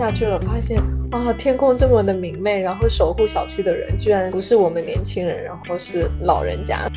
[0.00, 6.90] 下去了，发现啊，天空这么的明媚，然后守护小区的人居然不是我们年轻人，然后是老人家。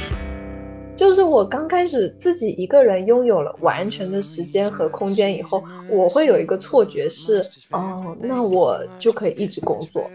[0.95, 10.09] 就是我刚开始自己一个人拥有了完全的时间和空间以后，我会有一个错觉是，哦，那我就可以一直工作。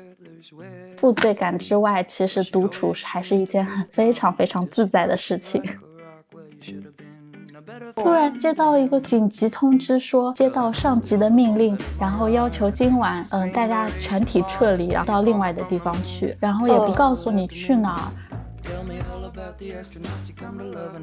[0.96, 5.62] 负罪感之外，其实独处还是一件很非常非常自在的事情。
[7.96, 18.12] 突然接到一个紧急通知，说接到上级的命令，然后要求今晚，嗯，大家全体撤离，然后到另外的地方去，然后也不告诉你去哪儿。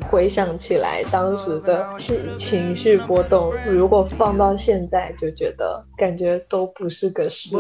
[0.09, 7.55] 回想起来当时的情情绪波动，如果放到现在，就觉得感觉都不是个事。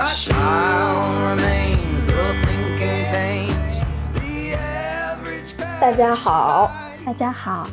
[0.00, 0.06] 大
[5.92, 6.70] 家好，
[7.04, 7.68] 大家好，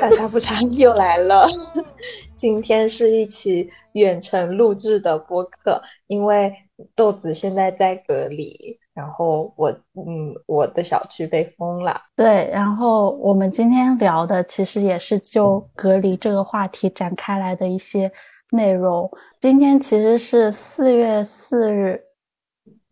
[0.00, 1.46] 大差不差又来了。
[2.34, 6.50] 今天是一期远程录制的播客，因为
[6.94, 12.00] 豆子现在在隔离，然后我嗯，我的小区被封了。
[12.16, 18.10] 对，然后我们今天聊的其实也是就隔离这个话题展开来的一些
[18.50, 19.10] 内容。
[19.40, 22.00] 今天其实是四月四日，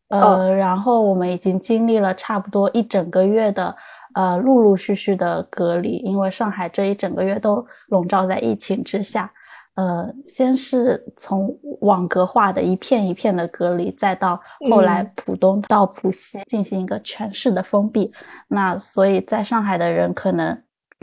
[0.08, 3.74] 呃，然后我们已经经历了差不多一整个月的。
[4.14, 9.28] 呃，陆陆续续的隔离，因为上海这一整个月都笼罩在疫情之下。
[9.74, 18.12] 呃，先是从网格化的一片一片的隔离，再到后来浦东到浦西进行一个全市的封闭。
[18.46, 20.56] 那所以在上海的人，可能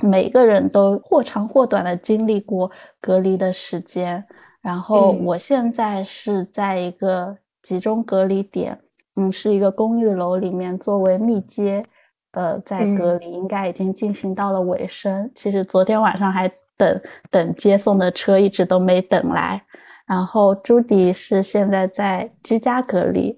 [0.03, 4.23] 每个人都或长或短的经历过隔离的时间。
[4.61, 8.79] 然后我现在是在一个集中隔离点，
[9.15, 11.85] 嗯，是一个公寓楼里面，作为密接。
[12.33, 15.29] 呃，在隔离应该已经进行到了尾声。
[15.35, 19.61] 其实昨天晚上还等等接送的车，一直都没等来。
[20.07, 23.37] 然后朱迪是现在在居家隔离，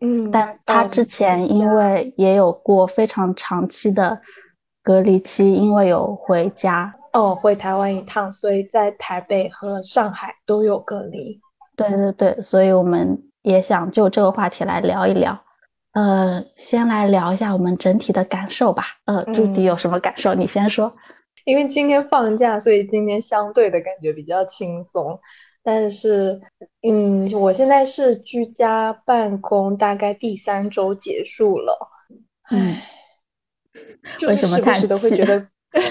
[0.00, 4.18] 嗯，但他之前因为也有过非常长期的
[4.84, 11.40] 隔离期，因为有回家哦，回台湾一趟，所以在台北和上海都有隔离。
[11.74, 15.36] 对对对，所以我们也想就这个话题来聊一聊。
[15.94, 18.84] 呃，先来聊一下我们整体的感受吧。
[19.06, 20.34] 呃，朱迪有什么感受？
[20.34, 20.92] 你先说。
[21.44, 25.18] 因为今天放假，所以今天相对的感觉比较轻松。
[25.62, 26.38] 但是，
[26.86, 31.90] 嗯，我现在是居家办公，大概第三周结束了。
[32.50, 32.82] 唉，
[34.18, 35.42] 就是时不时的会觉得。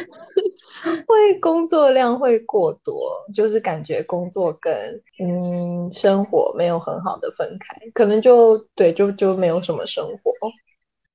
[1.07, 4.73] 会工作量会过多，就是感觉工作跟
[5.23, 10.31] 嗯生活没有很好的分开，可能就对就就没有什么生活。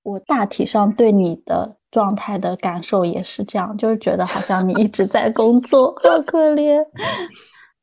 [0.03, 6.83] 我大体上对你的状态的感受也是这样，就是觉得好像你一直在工作， 好可怜。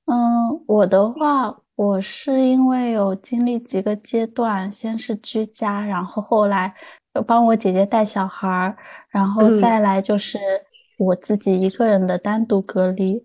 [0.05, 6.73] 嗯，我的话，我是因为有经历几个阶段，先是居家，然后后来
[7.03, 8.77] 有帮我姐姐带小孩儿，
[9.09, 10.39] 然后再来就是。
[10.97, 13.21] 我自己一个人的单独隔离，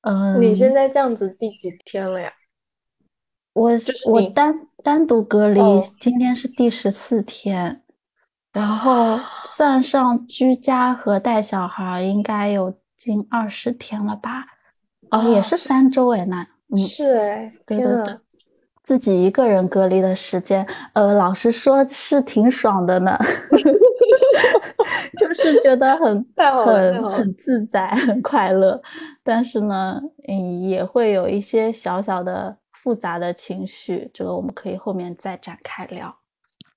[0.00, 2.32] 嗯，你现在这样子第几天了呀？
[3.52, 3.70] 我
[4.06, 5.60] 我单单独隔离，
[6.00, 7.84] 今天是第十四天，
[8.52, 14.44] 然后算上居家和带小孩，应该有近二十天了吧？
[15.12, 18.18] 哦，也是三周哎，那嗯是哎，对对对，
[18.82, 23.16] 自己一个人隔离的时间，呃，老实说是挺爽的呢。
[25.18, 26.26] 就是觉得很
[26.64, 28.80] 很很自在，很快乐，
[29.22, 36.14] 但是呢，嗯，也会有一些小小的复杂的情绪，这个我们可以后面再展开聊。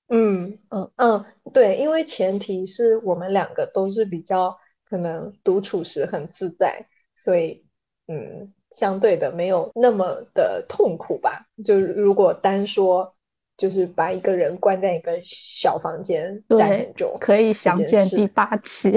[0.10, 4.56] 嗯嗯嗯，对，因为前提是我们两个都是比较
[4.88, 6.86] 可能独处时很自在，
[7.16, 7.66] 所以
[8.08, 11.46] 嗯，相对的没有那么的痛苦吧。
[11.64, 13.10] 就如果单说。
[13.58, 18.92] 就是把一个人关在一个小房间，对，可以想见第八期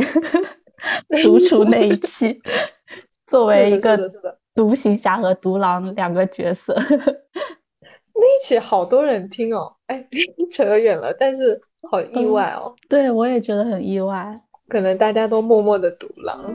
[1.22, 2.36] 独处那一期，
[3.25, 3.96] 作为一个
[4.56, 10.04] 独行侠和独狼两个角色，那一期好多人听哦，哎，
[10.50, 11.56] 扯远了，但是
[11.88, 14.36] 好意外哦，对我也觉得很意外，
[14.66, 16.52] 可能大家都默默的独狼。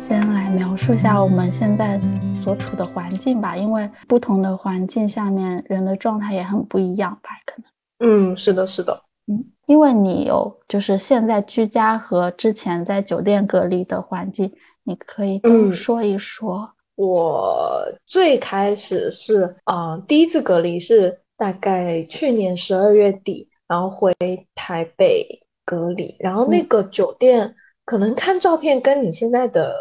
[0.00, 2.00] 先来描述下我们现在
[2.40, 7.28] 所处的环境吧，因为不同的环境下面人的状态也很不一样吧？
[7.44, 14.50] 可能，嗯，是的，是的，嗯，因为你有就是现在居家和之前在酒店隔离的环境，
[14.84, 16.70] 你可以都说一说。
[16.96, 24.14] 我最开始是啊，第一次隔离是大概去年十二月底，然后回
[24.54, 25.26] 台北
[25.66, 27.54] 隔离，然后那个酒店
[27.90, 29.74] 可能看照片跟你现在的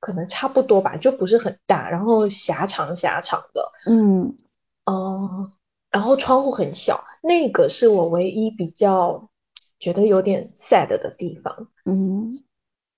[0.00, 4.36] 可能差不多吧，就不是很大，然后狭长狭长的，嗯。
[4.84, 5.50] 哦，
[5.90, 9.26] 然后窗户很小，那个是我唯一比较
[9.80, 12.38] 觉得有点 sad 的地方，嗯。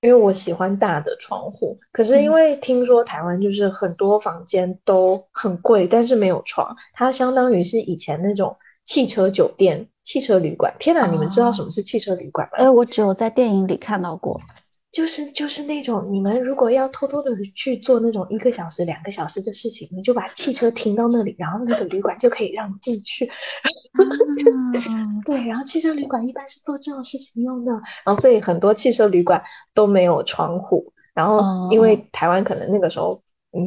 [0.00, 10.74] 因为我喜欢大的窗户，可是因为听说台湾就是很多房间都很贵，但是没有床，它相当于是以前那种汽车酒店、汽车旅馆。
[10.80, 12.58] 天哪，你们知道什么是汽车旅馆吗？
[12.58, 14.40] 哎，我只有在电影里看到过。
[14.90, 23.30] 就是就是那种，你们如果要偷偷的去做那种一个小时、两个小时的事情，你就把汽车停到那里，然后那个旅馆就可以让你进去。
[25.24, 27.70] 对，然后汽车旅馆一般是做这种事情用的，
[28.04, 29.40] 然后所以很多汽车旅馆
[29.72, 30.92] 都没有窗户。
[31.14, 33.16] 然后因为台湾可能那个时候
[33.56, 33.62] 嗯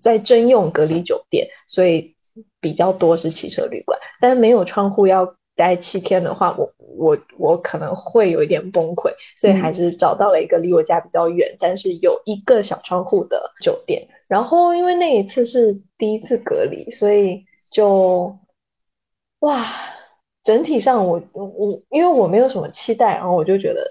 [0.00, 2.14] 在征用隔离酒店，所以
[2.60, 5.34] 比较多是汽车旅馆，但是没有窗户要。
[5.56, 14.06] 待七天的话，我我我可能会有一点崩溃，所以还是找到了一个离我家比较远，但是有一个小窗户的酒店。
[14.28, 18.36] 然后因为那一次是第一次隔离，所以就
[19.40, 19.64] 哇，
[20.42, 23.84] 整体上我我因为我没有什么期待，然后我就觉得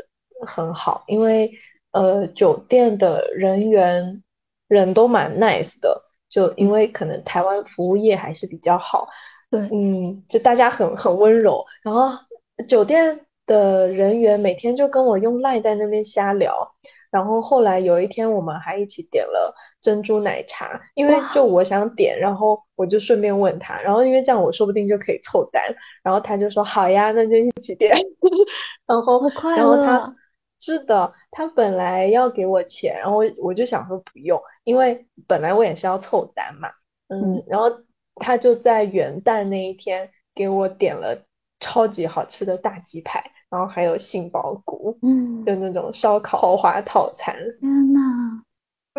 [0.45, 1.50] 很好，因为
[1.92, 4.21] 呃酒店的人员
[4.68, 9.07] 人都蛮 nice 的，就因为可能台湾服务业还是比较好。
[9.54, 12.08] 对，嗯，就大家很很温柔，然后
[12.68, 16.56] 酒店的人员每天就跟我用赖在那边瞎聊，
[17.12, 25.64] 然后后来有一天我们还一起点了珍珠奶茶，因为就我想点，然后我就顺便问他，然后因为这样我说不定就可以凑单，
[26.04, 27.96] 然后他就说好呀，那就一起点，
[28.88, 29.22] 然后
[29.56, 30.16] 然后他
[30.60, 36.70] 是的，他本来要给我钱，然后我就想说不用，因为本来我也是要凑单嘛，
[37.10, 37.70] 嗯，然后。
[38.15, 41.18] 他就在元旦那一天给我点了
[41.60, 47.36] 超级好吃的大鸡排，然后还有杏鲍菇，嗯，就那种烧烤豪华套餐。
[47.60, 48.00] 天呐，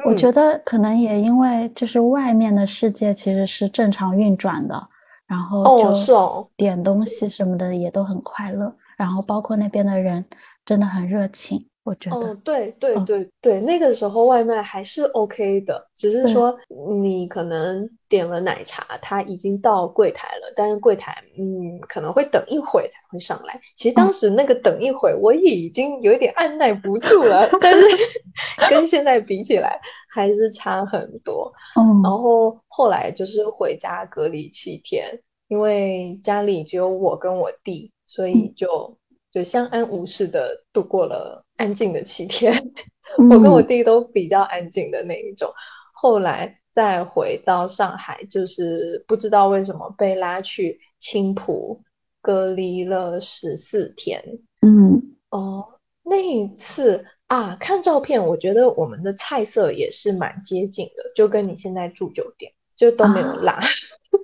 [0.05, 4.89] 我觉得可能也因为就是外面的世界其实是正常运转的，
[5.27, 10.25] 然后就是哦，点东西什么的也都很快乐，然后包括那边的人
[10.65, 11.69] 真的很热情。
[11.85, 16.59] 我觉得，哦对对对对，那个时候外卖还是 OK 的，只是说
[17.01, 23.61] 你可能点了奶茶，它已经到柜台了，但是柜台嗯可能会等一会才会上来。
[23.77, 27.85] 其实当时那个等一会，我也已经有点按耐不住了， 但是
[28.71, 29.79] 跟现在比起来
[30.11, 31.53] 还是差很多。
[31.79, 35.07] 嗯，然后后来就是回家隔离七天，
[35.49, 38.97] 因为家里只有我跟我弟，所以就。
[39.35, 42.53] 就相安无事的度过了安静的七天，
[43.31, 45.53] 我跟我弟都比较安静的那一种。
[45.93, 51.81] 后来再回到上海，就是不知道为什么被拉去青浦
[52.21, 54.23] 隔离了十四天。
[54.61, 55.65] 嗯，哦，
[56.03, 63.59] 那一次啊，看照片，我觉得我们的菜色也是蛮接近的，就跟你现在住酒店就都没有辣，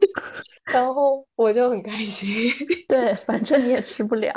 [0.64, 2.28] 然后我就很开心。
[2.88, 4.32] 对，反正你也吃不了。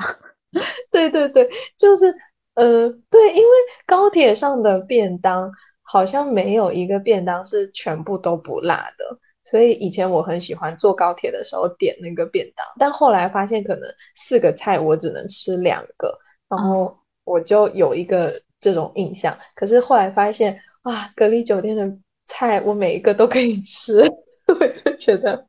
[0.91, 2.13] 对对对，就是
[2.55, 3.51] 呃，对，因为
[3.85, 16.17] 高铁上的便当好像没有一个便当是全部都不辣的，所以以前我很喜欢坐高铁的时候点那个便当，但后来发现可能四个菜我只能吃两个，
[16.49, 16.93] 然后
[17.25, 19.37] 我就有一个这种印象。
[19.55, 21.91] 可是后来发现，哇，隔离酒店的
[22.27, 24.01] 菜我每一个都可以吃，
[24.59, 25.45] 我就觉得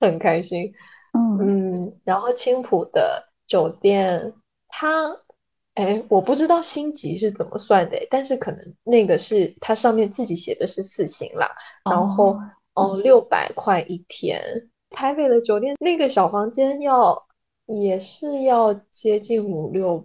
[0.00, 0.72] 很开心。
[1.12, 1.38] 嗯
[1.84, 3.22] 嗯，然后青浦的。
[3.48, 4.32] 酒店，
[4.66, 5.16] 它，
[5.76, 11.50] 哎，我不知道星级是怎么算的，但是可能那个是它上面自己写的是四星啦，
[11.84, 12.34] 然后
[12.74, 14.42] 哦，六百块一天。
[14.90, 17.26] 台北的酒店那个小房间要
[17.66, 20.02] 也是要接近五六，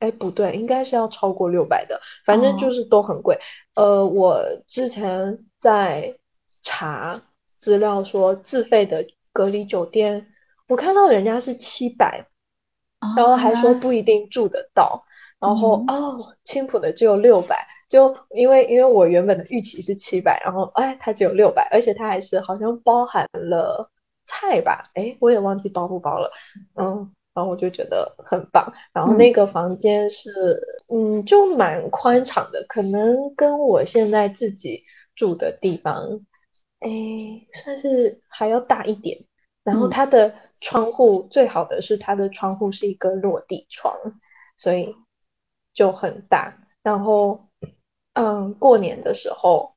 [0.00, 3.38] 哎，不对，应该是要超过六百的，反正就是都很贵。
[3.74, 6.14] 呃，我之前在
[6.60, 10.26] 查资料说自费的隔离酒店，
[10.68, 12.22] 我看到人家是七百。
[13.14, 15.00] 然后还说不一定住得到，
[15.38, 17.56] 然后哦，青浦的只有六百，
[17.88, 23.90] 就因为因为我原本的预期是七百，然后哎，它只有六百，而且它还是好像包含了
[24.24, 26.30] 菜吧，哎，我也忘记包不包了，
[26.74, 30.30] 嗯，然后我就觉得很棒，然后那个房间是
[30.88, 34.82] 嗯，就蛮宽敞的，可能跟我现在自己
[35.14, 35.94] 住的地方，
[36.80, 36.88] 哎，
[37.52, 39.18] 算是还要大一点。
[39.62, 43.92] 然后它的窗户最好的是它的窗户是一个落地窗，
[44.58, 44.94] 所以
[45.76, 46.52] 就很大。
[46.82, 47.38] 然后，
[48.14, 49.70] 嗯，过年的时候，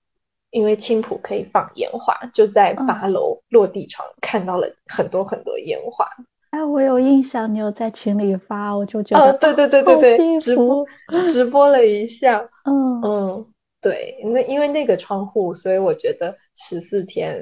[0.52, 6.08] 因为青浦可以放烟花，就在八楼落地窗看到了很多很多烟花。
[6.52, 10.86] 哎，我有印象，你有在群里发，我就觉得，哦，对对对对对，直播
[11.28, 13.48] 直播了一下，嗯嗯，
[13.82, 17.40] 对，那因为那个窗户，所以我觉得十四天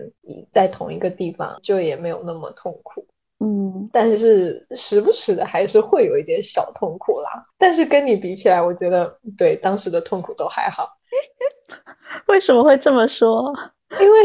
[0.51, 3.05] 在同一个地方就也没有那么痛苦，
[3.39, 7.45] 嗯，但是时不时的还是会有一点小痛苦啦。
[7.57, 10.89] 但是跟你比起来，我觉得对当时的痛苦都还好。
[12.27, 13.53] 为什么会这么说？
[14.01, 14.19] 因为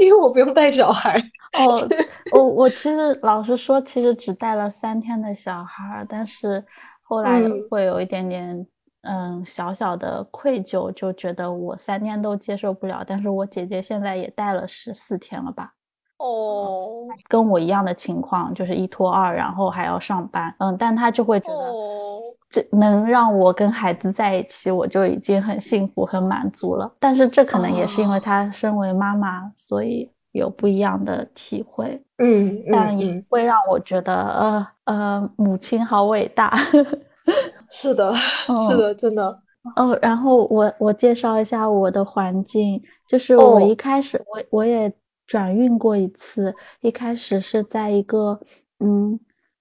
[0.00, 1.20] 因为我不用带小孩。
[1.58, 1.86] 哦，
[2.32, 6.64] 我我其实老实说，其实只带了三天的小孩，但是
[7.02, 8.66] 后来会有一点点
[9.02, 13.04] 嗯小小的愧疚，就觉得我三天都接受不了。
[13.06, 15.72] 但是我姐姐现在也带了十四天了吧？
[16.18, 20.54] 哦，跟我一样的情况，就是一拖二，然后还要上班。
[20.58, 21.72] 嗯，但他就会觉得
[22.48, 26.90] 这能让我跟孩子在一起，我就已经很幸福、很满足了。
[26.98, 30.10] 但是这可能也是因为他身为妈妈，所以。
[30.34, 36.52] 有不一样的体会，嗯，但也会让我觉得，呃呃，母亲好伟大。
[37.70, 38.12] 是的，
[38.68, 39.32] 是的，真的。
[39.76, 44.92] 哦，然后我我介绍一下我的环境，就是我一开始我我也
[45.26, 48.40] 转运过一次，一开始是在一个
[48.80, 49.18] 嗯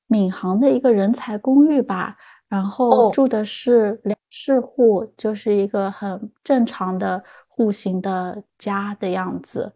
[0.08, 2.16] 闵行的一个人才公寓吧，
[2.48, 9.74] 然后住的是两室户，就是一个很正常的户型的家的样子。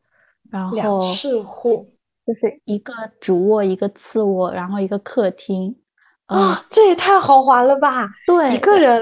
[0.50, 1.94] 然后两室户
[2.26, 5.76] 就是一个主卧，一个次卧，然后一个客厅。
[6.28, 8.06] 啊，这也太豪华了吧！
[8.26, 9.02] 对，一个人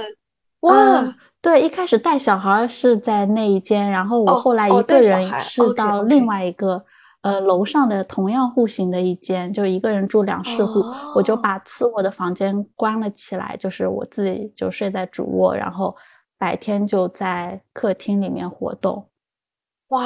[0.59, 1.01] 哇，
[1.45, 6.83] 对，一开始带小孩是在那一间，然后我后来一个人是到另外一个
[7.21, 10.83] 呃楼上的同样户型的一间，就一个人住两室户，
[11.13, 15.95] 我就把次卧的房间关了起来，就是我自己就睡在主卧，然后
[16.39, 19.07] 白天就在客厅里面活动。
[19.89, 20.01] 哇！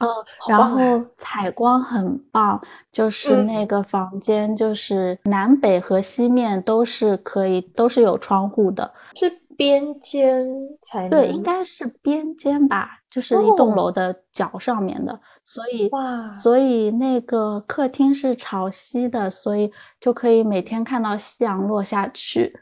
[0.00, 0.08] 哦，
[0.48, 0.80] 然后
[1.16, 10.46] 采光很棒，就是那个房间，就是南北和西面都是可以，都是有窗户的，是边间
[10.82, 19.70] 才对，应该是边间吧，就是一栋楼的角上面的，所以哇，所以那个客厅是朝西的，所以
[20.00, 22.52] 就可以每天看到夕阳落下去。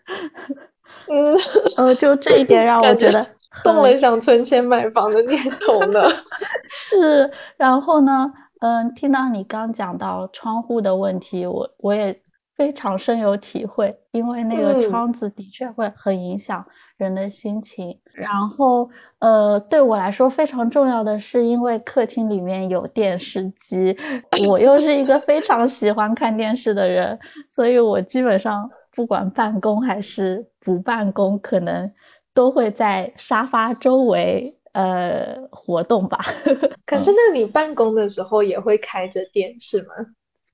[1.08, 1.36] 嗯，
[1.76, 3.26] 呃，就这一点 让我觉得。
[3.62, 6.00] 动了想存钱买房的念头呢？
[6.70, 8.32] 是，然后呢？
[8.60, 12.21] 嗯，听到你刚讲到窗户的问题，我我也
[12.56, 16.64] 非常深有体会，因为那个窗子的确会很影响
[16.96, 17.98] 人的心情。
[18.12, 23.96] 然后，呃，对我来说非常重要的是，因为客厅里面有电视机，
[24.48, 27.18] 我又是一个非常喜欢看电视的人，
[27.48, 31.92] 所以我基本上不管办公还是不办公，可能。
[32.34, 36.18] 都会在沙发周围呃活动吧。
[36.86, 39.88] 可是，那你办公的时候也会开着电视吗？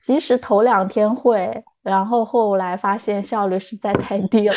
[0.00, 4.54] 其实头两天会，然后后来发现效率实在太低了，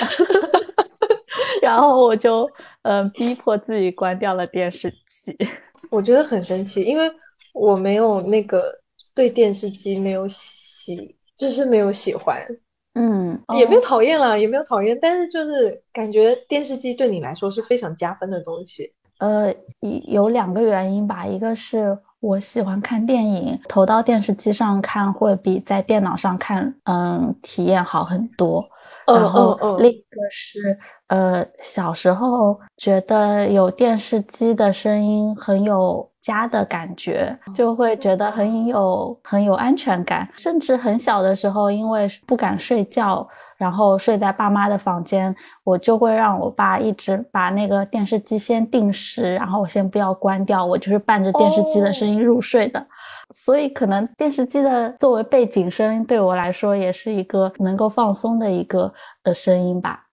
[1.64, 2.50] 然后我就
[2.82, 5.36] 嗯逼迫自己关掉了电视机。
[5.90, 7.10] 我觉得很神奇，因为
[7.54, 8.64] 我没有那个
[9.16, 12.46] 对电视机没有喜，就是没有喜欢。
[12.94, 18.92] 嗯，也没有讨厌啦，也没有讨厌，但是就是感觉电视机对你来说是非常加分的东西。
[19.20, 19.54] 呃，
[20.08, 28.64] 有两个原因吧，一个是我喜欢看电影，投到电视机上看会比在电脑上看，嗯，体验好很多。
[29.06, 36.10] 然后另一个是，呃，小时候觉得有电视机的声音很有。
[36.22, 43.28] 家的感觉就会觉得很有很有安全感，甚至很小的时候，因为不敢睡觉，
[43.62, 52.84] 然后睡在爸妈的房间，我就会让我爸一直把那个电视机先定时，然后我先不要关掉，我就是伴着电视机的声音入睡的。
[53.36, 58.92] 所以可能电视机的作为背景声对我来说也是一个能够放松的一个
[59.24, 60.08] 呃声音吧。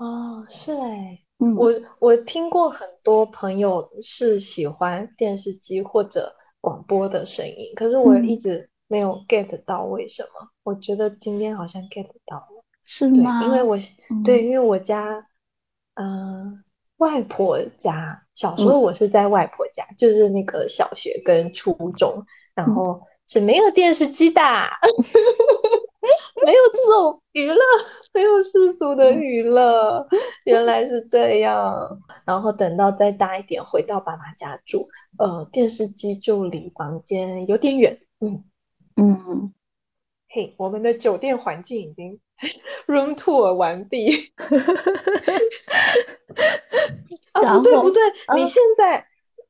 [0.00, 1.18] 哦，是哎。
[1.56, 10.28] 我我听过很多朋友是喜欢电视机或者广播的声音，可是我一直没有 get 到为什么。
[10.64, 12.57] 我觉得今天好像 get 到了，
[12.90, 13.44] 是吗？
[13.44, 13.76] 因为我
[14.24, 15.22] 对，因为我家，
[15.96, 16.64] 嗯，
[16.96, 24.40] 外婆家小时候我是在外婆家，就是那个小学跟初中，然后是没有电视机的。
[26.46, 27.60] 没有这种娱乐，
[28.14, 30.06] 没有世俗的娱乐，
[30.44, 31.76] 原来是这样。
[32.24, 37.98] 然后等到再大一点，回到爸妈家住，呃，电视机就离房间有点远。
[38.20, 38.42] 嗯
[38.96, 39.52] 嗯，
[40.30, 42.18] 嘿，我们的酒店环境已经
[42.86, 44.30] room tour 完毕。
[47.32, 48.02] 啊，不对不对，
[48.36, 49.04] 你现在，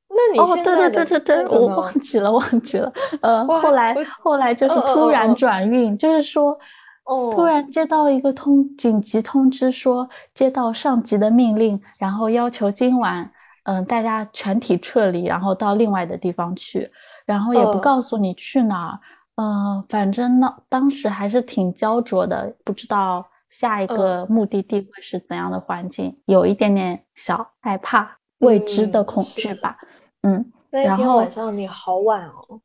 [0.08, 2.92] 那你哦，对对对对对，我忘记了忘记了。
[3.20, 6.56] 呃，后来后来就是突然转运，就是说，
[7.04, 13.28] 哦，突然接到一个通紧急通知，说接到上级的命令，然后要求今晚，
[13.64, 16.88] 嗯，大家全体撤离，然后到另外的地方去，
[17.26, 19.00] 然后也不告诉你去哪儿。
[19.40, 29.76] 嗯，反正呢，当时还是挺焦灼的，不知道下一个目的地会是怎样的环境，有一点点小害怕未知的恐惧吧。
[30.22, 32.60] 嗯，那天晚上你好晚哦，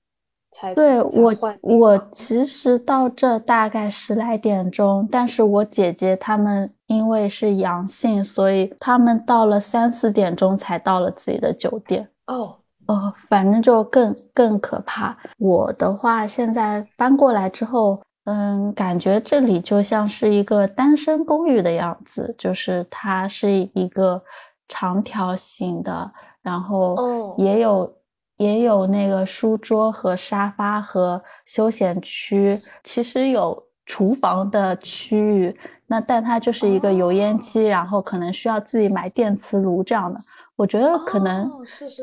[0.49, 12.09] 才对我我其实到这大概十来点钟，但是我姐姐他们因为是阳性，所以他们到了三四点钟才到了自己的酒店。
[12.25, 12.57] 哦。
[12.85, 15.17] 呃，反正就更更可怕。
[15.37, 24.21] 我的话，现在搬过来之后，嗯，感觉这里就像是一个单身公寓的样子，就是它是一个
[24.67, 26.11] 长条形的，
[26.41, 27.93] 然后也有
[28.37, 40.19] 也有那个书桌和沙发和休闲区，其实有厨房的区域，那但它就是一个油烟机，然后可能需要自己买电磁炉这样的。
[40.55, 41.51] 我觉得可能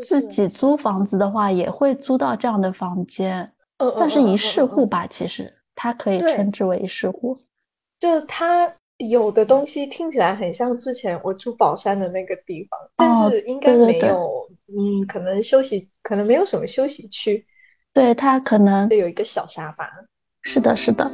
[0.05, 3.49] 自己租房子的话，也会租到这样的房间，
[3.97, 5.07] 算是一室户吧。
[5.07, 7.37] 其实它可以称之为一室户。
[7.99, 17.47] 就是它有的东西听起来很像之前我住宝山的那个地方，但是应该没有，嗯，可能休息，可能没有什么休息区。
[17.93, 19.89] 对，它可能有一个小沙发。
[20.43, 21.11] 是的，是的。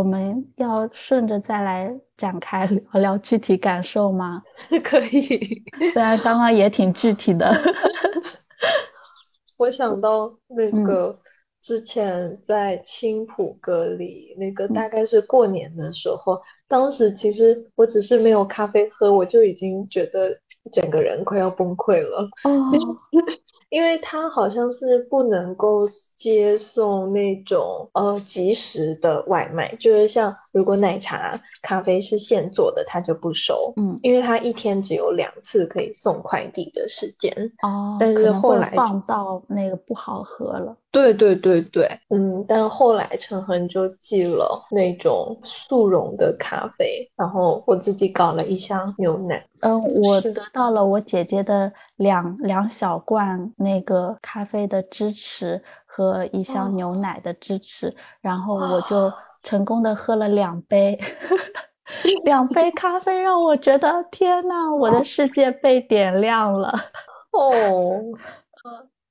[0.00, 4.42] 我们要顺着再来展开聊 聊具体感受吗？
[4.82, 7.54] 可以，虽然刚刚也挺具体的。
[9.58, 11.20] 我想到那个
[11.60, 20.34] 之前在青浦隔离，那个大概是过年的时候，当时其实我只是没有咖啡喝，我就已经觉得
[20.72, 22.26] 整个人快要崩溃了。
[22.44, 22.72] 哦。
[23.70, 33.72] 因为他好像是不能够接送那种呃即时的外卖，就是像如果奶茶、咖啡是现做的，他就不收。
[33.76, 37.32] 嗯，因为他一天只有两次可以送快递的时间。
[37.62, 40.76] 哦，但是后来放到那个不好喝了。
[40.92, 49.44] 对对对对，嗯，但后来陈恒就寄了那种速溶的咖啡，然后我自己搞了一箱牛奶。
[49.60, 59.12] 嗯，我得到了我姐姐的两两小罐那个咖啡的支持和一箱牛奶的支持，然后我就
[59.44, 60.98] 成功的喝了两杯，
[62.24, 66.74] 两杯 咖啡让我觉得天呐，我的世界被点亮了。
[67.30, 68.02] 哦。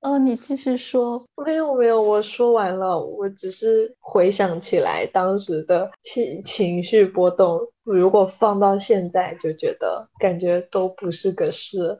[0.01, 1.21] 哦，你继续说。
[1.45, 2.97] 没有没有，我说完了。
[2.97, 11.99] 我只是回想起来当时的情情绪波动，如果放到现在，就觉得感觉都不是个事。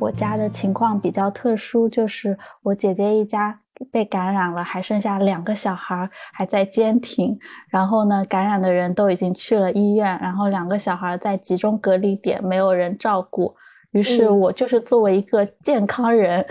[0.00, 3.60] 我家的情况比较特殊，就是我姐姐一家。
[3.90, 7.38] 被感染了，还剩下两个小孩还在监听。
[7.68, 13.54] 然后呢，感染的人都已经去了医院，然后两个小孩在集中隔离点，没有人照顾。
[13.92, 16.44] 于是我就是作为一个健康人，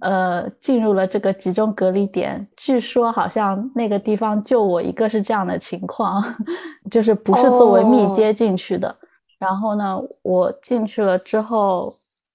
[0.00, 2.46] 呃，进入了这个集中隔离点。
[2.56, 6.22] 据说好像那个地方就我一个是这样的情况，
[6.90, 8.94] 就是不是作为密接进去的。
[9.38, 11.92] 然后呢，我进去了之后。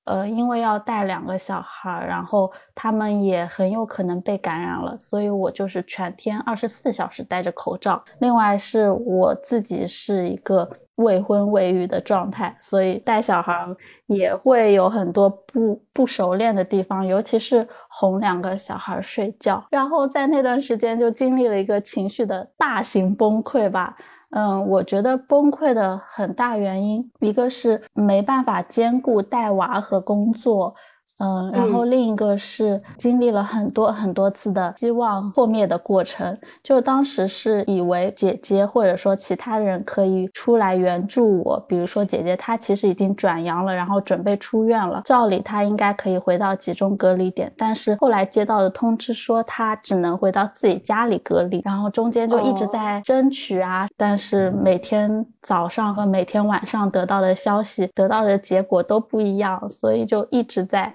[0.08, 8.02] 呃，因为要带两个小孩，然后他们也很有可能被感染了，所以我就是全天二十四小时戴着口罩。
[8.20, 13.67] 另外是我自己是一个未婚未育的状态，所以带小孩
[14.06, 19.63] 也会有很多不不熟练的地方，尤其是哄两个小孩睡觉。
[19.70, 23.96] 然后在那段时间就经历了一个情绪的大型崩溃吧。
[24.32, 30.76] 嗯，我觉得崩溃的很大原因，一个是没办法兼顾带娃和工作。
[31.20, 36.38] 嗯，然后另一个是经历了很多很多次的希望破灭的过程。
[36.62, 47.52] 就当时是以为姐姐或者说其他人可以出来援助我，比如说姐姐她其实已经转阳了，然后准备出院了，照理她应该可以回到集中隔离点。
[47.58, 60.93] 但是后来接到的通知说她只能回到自己家里隔离，然后中间就一直在争取啊，但是每天早上和每天晚上得到的消息、得到的结果都不一样，所以就一直在。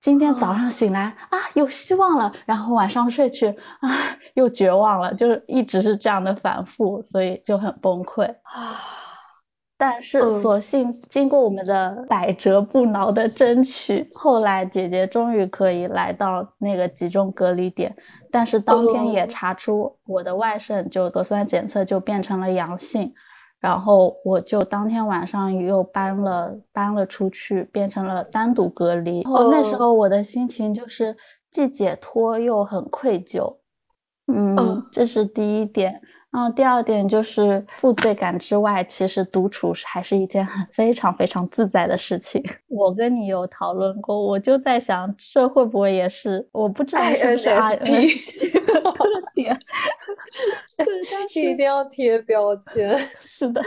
[0.00, 3.48] 今天早上醒来啊，有希望了，然后晚上睡去
[3.80, 3.90] 啊，
[4.34, 8.76] 又绝望了，就是一直是这样的反复，所以就很崩溃啊。
[9.76, 17.96] 但是，所幸经过我们的百折不挠的争取，后来姐姐终于可以来到那个集中隔离点。
[18.30, 23.10] 但是当天也查出我的外甥就核酸检测就变成了阳性，
[23.60, 29.22] 然后我就当天晚上又搬了搬了出去，变成了单独隔离。
[29.50, 31.14] 那时候我的心情就是
[31.50, 33.56] 既解脱又很愧疚。
[34.32, 34.56] 嗯，
[34.90, 36.00] 这是第一点。
[36.32, 42.40] 然后第二点就是负罪感之外，其实独处还是一件很非常非常自在的事情。
[42.68, 48.08] 我跟你有讨论过，我就在想，这会不会也是我不知道是不是的点？
[49.34, 49.46] 对，
[50.76, 50.86] 但
[51.28, 52.96] 是一定要贴标签。
[53.20, 53.60] 是的，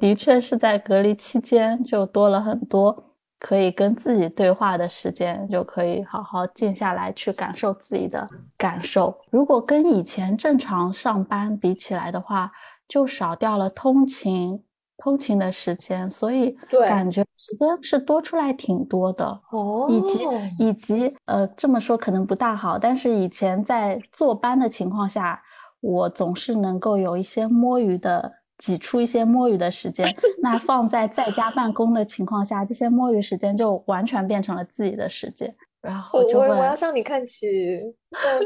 [0.00, 3.07] 的确是在隔离期间就多了很多。
[3.40, 9.16] 可以跟自己对话的时间，就可以好好静下来去感受自己的感受。
[9.30, 12.50] 如果跟以前正常上班比起来的话，
[12.88, 14.60] 就少掉了通勤
[14.96, 16.50] 通勤的时间，所以
[16.88, 19.40] 感觉时间是多出来挺多的。
[19.52, 20.26] 哦，以及
[20.58, 25.40] 以及呃，这么说可能不大好，但是以前在坐班的情况下，
[25.80, 28.32] 我总是能够有一些摸鱼的。
[28.58, 30.06] 挤出一些摸鱼的时间，
[30.42, 35.54] 那放在在家办公的情况下，这些摸鱼时间就完全变成了自己的时间。
[35.80, 37.80] 然后我我要向你看齐，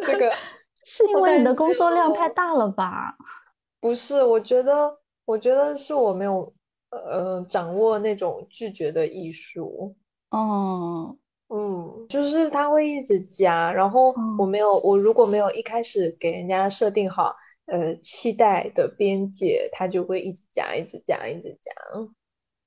[0.05, 0.31] 这个
[0.85, 3.17] 是因为你的工作量太大了吧？
[3.81, 6.53] 不是，我觉得我觉得是我没有
[6.91, 9.97] 呃掌握那种拒绝的艺术。
[10.31, 11.17] 哦，
[11.49, 17.35] 嗯，就是他会一直加，然后我没有，我如果没有一开始给人家设定好。
[17.67, 22.15] 呃，期待的边界，它就会一直讲，一直讲，一直讲。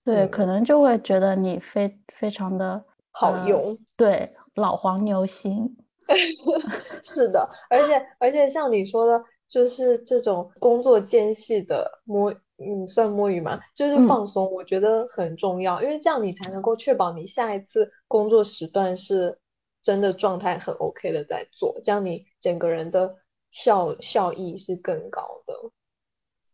[0.04, 3.78] 对，可能就会觉得你非非常的好用。
[3.98, 5.78] 对，老黄牛心。
[7.04, 13.60] 是的，而且而且像你说的，就是这种工作间隙的摸，你，算摸鱼吗？
[13.76, 19.38] 就是放松，我觉得很重要，因为这样你才能够确保你下一次工作时段是
[19.82, 23.16] 真的状态很 OK 的在做，这样你整个人的。
[23.56, 25.54] 效效益是更高的，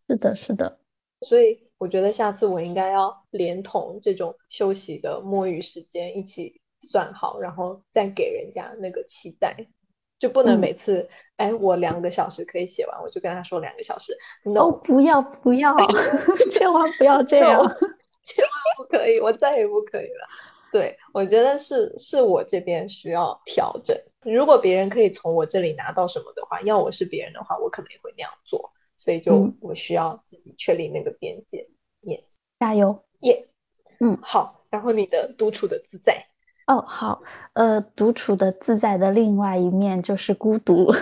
[0.08, 0.80] 是的，是的，
[1.22, 9.58] 所以我觉得下次我应该要连同这种休息的摸鱼时间一起算好，然后再给人家那个期待，
[10.20, 15.76] 就不能每次哎我两个小时可以写完，我就跟他说两个小时，no，不要不要，
[16.54, 17.60] 千万不要这样，
[18.24, 20.28] 千万不可以，我再也不可以了。
[20.72, 23.98] 对，我觉得是是我这边需要调整。
[24.24, 28.72] 如果别人可以从我这里拿到什么的话，要我是别人的话，我可能也会那样做。
[28.98, 31.68] 所以就我需要自己确立那个边界。
[32.04, 33.04] Yes，加油！
[33.22, 33.48] 耶，
[34.00, 34.64] 嗯，好。
[34.70, 36.24] 然后你的独处的自在。
[36.68, 37.24] 哦，好。
[37.54, 40.94] 呃，独处的自在的另外一面就是孤独。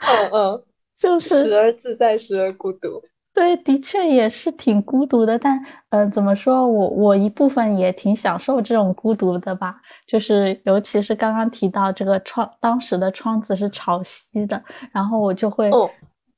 [0.00, 3.02] 嗯 嗯，就是时而自在，时而孤独。
[3.38, 9.76] 对，的确也是挺孤独的，但呃，怎么说我我一部分也挺享受这种孤独的吧。
[10.08, 15.70] 就是尤其是刚刚提到这个窗，当时的窗子是朝西的，然后我就会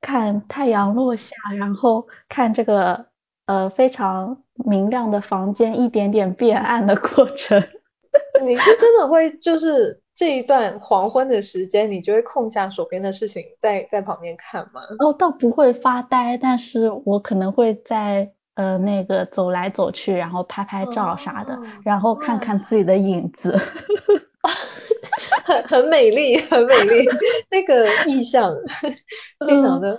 [0.02, 3.06] 看太阳落下，然后看这个
[3.46, 4.36] 呃非常
[4.66, 7.58] 明亮的房间一点点变暗的过程。
[8.44, 9.99] 你是真的会就是。
[10.20, 14.82] 这一段黄昏的时间，你就会空下手边的事情，在在旁边看吗？
[14.98, 23.58] 哦，倒不会发呆，但是我可能会在呃那个走来走去，然后拍拍照啥的，然后看看自己的影子，
[25.42, 27.06] 很很美丽，很美丽，
[27.50, 28.54] 那个意象
[29.46, 29.98] 非常的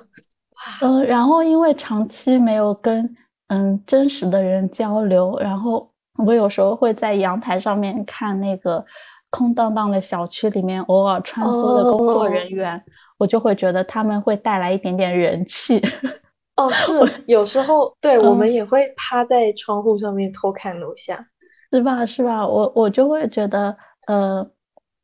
[0.84, 3.12] 嗯，然后因为长期没有跟
[3.48, 5.92] 嗯真实的人交流，然后
[6.24, 8.86] 我有时候会在阳台上面看那个。
[9.32, 12.80] 空荡荡的小区里面，偶尔穿梭的工作人员，
[13.18, 15.82] 我就会觉得他们会带来一点点人气。
[16.58, 16.94] 哦，是
[17.26, 21.26] 有时候，对我们也会趴在窗户上面偷看楼下，
[21.72, 22.06] 是吧？
[22.06, 22.46] 是吧？
[22.46, 23.76] 我我就会觉得，
[24.08, 24.46] 呃，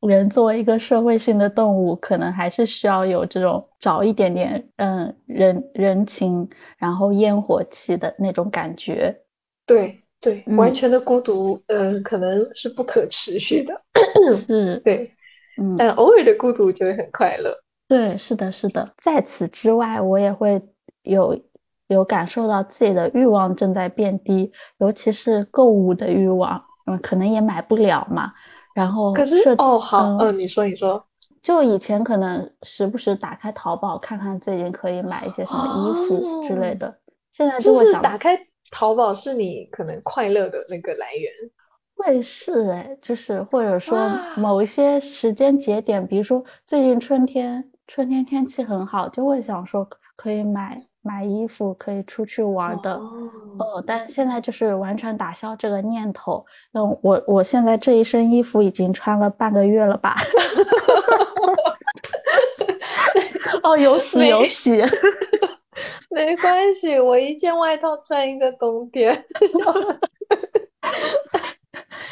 [0.02, 9.22] 人作为一个社会性的动物，可能还是需要有这种找一点点，嗯，人人情，然后烟火气的那种感觉。
[9.66, 10.04] 对。
[10.28, 13.74] 对，完全的孤独，嗯，可能是不可持续的。
[14.36, 15.10] 是， 对，
[15.58, 17.58] 嗯，但偶尔的孤独就会很快乐。
[17.88, 18.94] 对，是的，是的。
[18.98, 20.62] 在此之外，我也会
[21.04, 21.40] 有
[21.88, 28.34] 有感受到自己的欲望正在变低，尤其是购物的欲望，嗯，可能也买不了嘛。
[28.76, 31.02] 然后，可是哦，好，嗯，你说，你说，
[31.42, 36.94] 就以前可能时不时打开淘宝看看最近可以买一些什么衣服之类的，
[37.32, 38.38] 现在就会想打开。
[38.72, 41.32] 淘宝是你可能快乐的那个来源，
[41.96, 43.98] 会会是哎，就是或者说
[44.38, 52.94] 某一些时间节点，比如说最近春天，春天天气很好，就会想说可以买买衣服，可以出去玩的。
[52.94, 56.46] 哦，但现在就是完全打消这个念头。
[56.72, 60.16] 那，我我现在这一身衣服已经穿了半个月了吧？
[63.64, 64.82] 哦，有喜有喜，
[66.10, 69.26] 没关系，我一件外套穿一个冬天。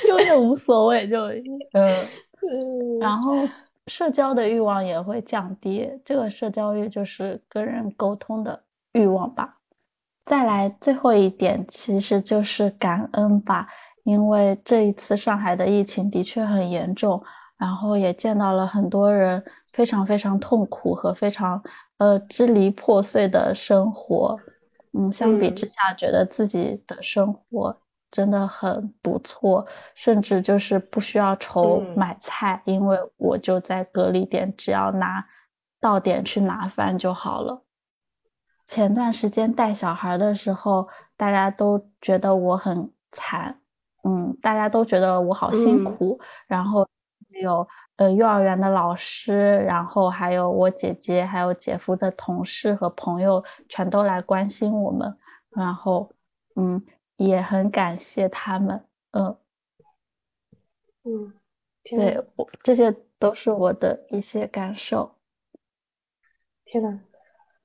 [0.07, 1.19] 就是无所谓，就
[1.73, 3.47] 嗯，然后
[3.87, 8.61] 社交的欲望也会降低，这个社交欲就是跟人沟通的
[8.93, 9.57] 欲望吧。
[10.25, 13.67] 再来最后一点，其实就是感恩吧，
[14.03, 17.23] 因为这一次上海的疫情的确很严重，
[17.57, 21.61] 然后也见到了很多人非常非常痛苦和非常
[21.97, 24.39] 呃支离破碎的生活。
[24.93, 27.81] 嗯，相比之下，觉得自己的生活。
[28.11, 35.25] 真的很不错，甚至就是不需要愁买菜，因为我就在隔离点，只要拿
[35.81, 37.63] 到点去拿饭就好了。
[38.65, 43.59] 前段时间带小孩的时候，大家都觉得我很惨，
[44.05, 46.17] 嗯，大家都觉得我好辛苦。
[46.47, 46.87] 然后
[47.41, 47.67] 有
[47.97, 55.17] 呃幼儿园的老师，然后还有我姐姐，还有姐夫的同事和朋友，全都来关心我们。
[55.51, 56.11] 然后，
[56.55, 56.83] 嗯。
[57.17, 59.37] 也很感谢他们，嗯，
[61.05, 61.33] 嗯，
[61.85, 65.15] 对我这些都是我的一些感受。
[66.65, 66.99] 天呐，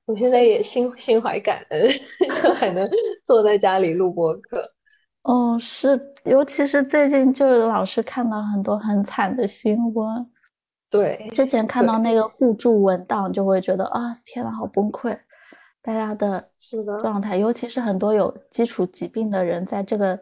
[0.05, 1.85] 我现在也心心怀感恩，
[2.41, 2.89] 就还能
[3.25, 4.63] 坐在家里录播课。
[5.23, 10.31] 哦，是，尤其是最近就老是看到很多很惨的新闻。
[10.89, 15.17] 对，之前看到那个互助文档，就会觉得啊，天呐，好崩溃。
[15.83, 16.43] 大家的
[17.01, 20.19] 状态，尤其是很多有基础疾病的人，在这个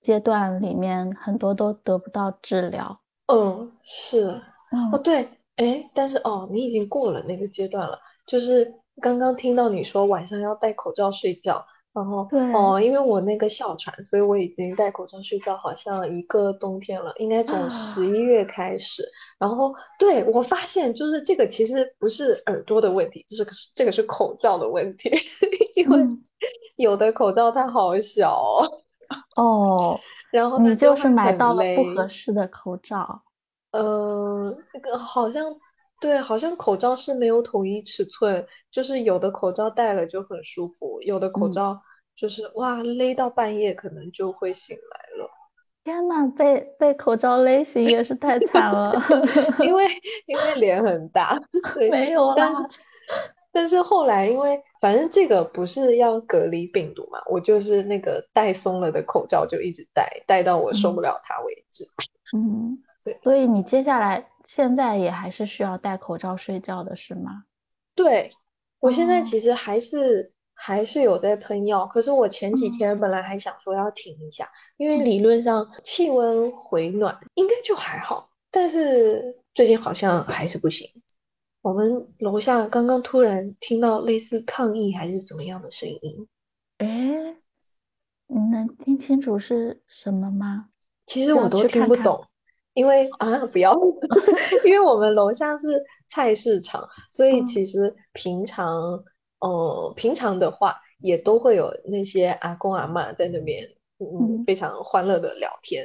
[0.00, 3.00] 阶段里面，很多都得不到治疗。
[3.32, 4.40] 嗯，是。
[4.92, 7.98] 哦，对，哎，但是哦，你已经过了那个阶段了。
[8.26, 11.64] 就是刚刚听到你说晚上要戴口罩睡觉。
[11.94, 19.06] 然后哦，因为我那个哮喘，所以我已经戴口罩睡觉，好像一个冬天了，应该从十一月开始。
[19.38, 25.10] 然后对我发现，就是这个其实不是耳朵的问题，这是这个是口罩的问题，
[25.76, 26.02] 因为
[26.76, 28.66] 有的口罩它好小
[29.36, 30.00] 哦。
[30.30, 33.22] 然后你就是买到了不合适的口罩。
[33.72, 35.44] 呃，那个好像
[36.02, 41.80] 对，好像口罩是没有统一尺寸，就是有的口罩戴了就很舒服，有的口罩。
[42.14, 45.30] 就是哇，勒到半夜可能就会醒来了。
[45.82, 48.92] 天呐，被被口罩勒醒也是太惨了。
[49.64, 49.86] 因为
[50.26, 51.34] 因为脸很大，
[51.90, 52.34] 没有。
[52.36, 52.62] 但是
[53.50, 61.84] 但是后来，因为反正这个不是要隔离病毒嘛，我就是那个戴松了的口罩就一直戴，戴到我受不了它为止。
[62.36, 63.18] 嗯，对。
[63.22, 67.44] 所以你接下来现在也还是需要戴口罩睡觉的是吗？
[67.94, 68.32] 对，
[68.80, 70.32] 我现在其实还是。
[70.54, 80.88] 还是有在喷药，可是我前几天本来还想说要停一下，因为理论上气温回暖应该就还好，但是最近好像还是不行。
[81.62, 86.28] 我们楼下刚刚突然听到类似抗议还是怎么样的声音，
[86.78, 87.34] 哎，
[88.28, 90.68] 你能听清楚是什么吗？
[91.06, 92.24] 其实我都听不懂，
[92.74, 93.74] 因为啊不要，
[94.64, 99.02] 因为我们楼下是菜市场，所以其实平常。
[99.44, 105.84] 呃，平常的话也都会有那些阿公阿妈在那边，嗯，非常欢乐的聊天。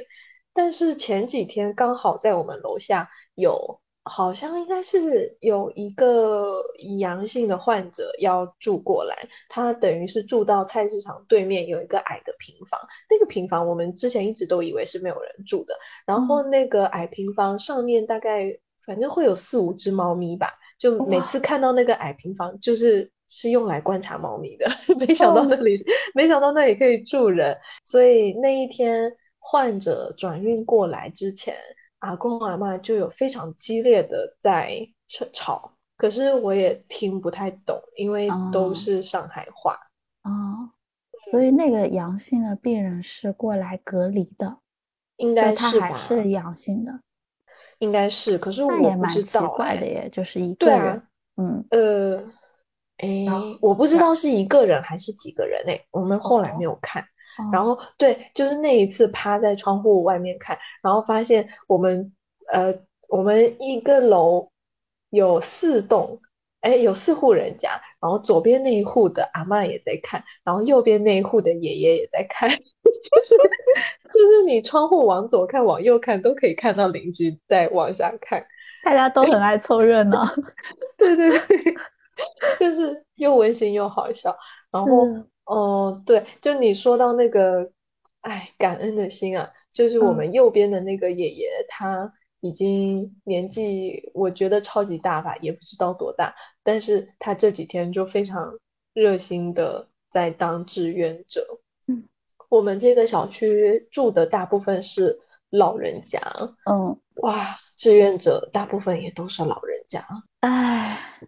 [0.54, 6.60] 但是前几天刚好在我们楼下有，好像应该是有一个
[6.98, 9.14] 阳性的患者要住过来，
[9.48, 15.74] 他等于是住到菜市场对面有一个矮的平房，那个平房我们之前一直都以为是没有人住的，
[16.06, 18.46] 然后那个矮平房上面大概
[18.84, 23.10] 反正会有四五只猫咪吧，就每次看到那个矮平房就是。
[23.30, 24.66] 是用来观察猫咪的，
[25.06, 25.76] 没想到那里，
[26.14, 27.54] 没想到那里可以住人。
[27.84, 31.54] 所以那一天患者转运过来之前，
[31.98, 34.86] 阿公阿妈就有非常激烈的在
[35.32, 39.78] 吵，可是我也听不太懂，因为都是上海话。
[40.22, 40.70] 哦，
[41.30, 44.58] 所以那个阳性的病人是过来隔离的，
[45.16, 47.00] 应该是还是阳性的，
[47.78, 48.38] 应该是。
[48.38, 51.02] 可是我也蛮奇怪的耶，就是一个人，
[51.36, 52.24] 嗯呃。
[52.98, 53.24] 哎，
[53.60, 57.00] 我不知道是一个人还是几个人哎，我们后来没有看。
[57.52, 62.12] 然后对，就是那一次趴在窗户外面看，然后发现我们
[62.52, 62.74] 呃，
[63.08, 64.50] 我们一个楼
[65.10, 66.20] 有四栋，
[66.60, 73.36] 哎，有四户人家，然后左边那一户的阿妈也在看，然后右边那一户的爷爷也在看， 就是
[74.12, 78.44] 就是你窗户往左看往右看都可以看到邻居在往下看，
[78.84, 80.24] 大家都很爱凑热闹。
[80.98, 81.74] 对对对，
[82.58, 84.36] 就是又温馨又好笑。
[84.70, 85.06] 然后，
[85.48, 87.70] 哦，对，就你说到那个，
[88.20, 92.12] 哎，感恩的心啊，就是我们右边的那个爷爷他。
[92.40, 96.32] 已经年纪，我觉得超级大吧，也不知道多大。
[96.62, 98.56] 但是他这几天就非常
[98.94, 101.44] 热心的在当志愿者。
[101.88, 102.04] 嗯，
[102.48, 105.18] 我们这个小区住的大部分是
[105.50, 106.20] 老人家。
[106.70, 110.06] 嗯，哇，志愿者大部分也都是老人家。
[110.42, 111.18] 唉，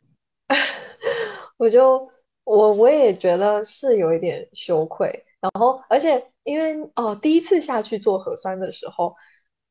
[1.58, 2.08] 我就
[2.56, 5.08] 我我也觉得是有一点羞愧。
[5.40, 9.14] 然后，而且因为哦，第一次下去做核酸的时候。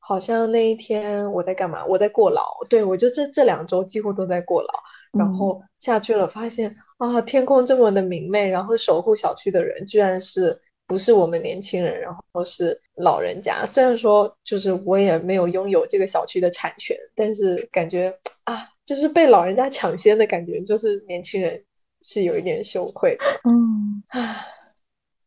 [0.01, 1.85] 好像那一天我在干嘛？
[1.85, 2.41] 我在过劳。
[2.69, 4.69] 对我就这这两周几乎都在过劳，
[5.11, 13.65] 然后下去了，发现啊，天空这么的明媚，然后守护小区的人居然是不是我们年轻人，然后是老人家。
[13.65, 18.11] 虽然说就是我也没有拥有这个小区的产权，但是感觉
[18.45, 21.61] 啊，就是被老人家抢先的感觉，就是年轻人
[22.01, 23.25] 是有一点羞愧的。
[23.49, 24.35] 嗯啊，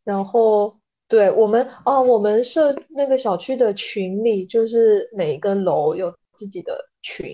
[0.05, 0.77] 然后。
[1.09, 7.29] 对我们哦，我们设那个小区的群里，就是每一个楼有自己的群，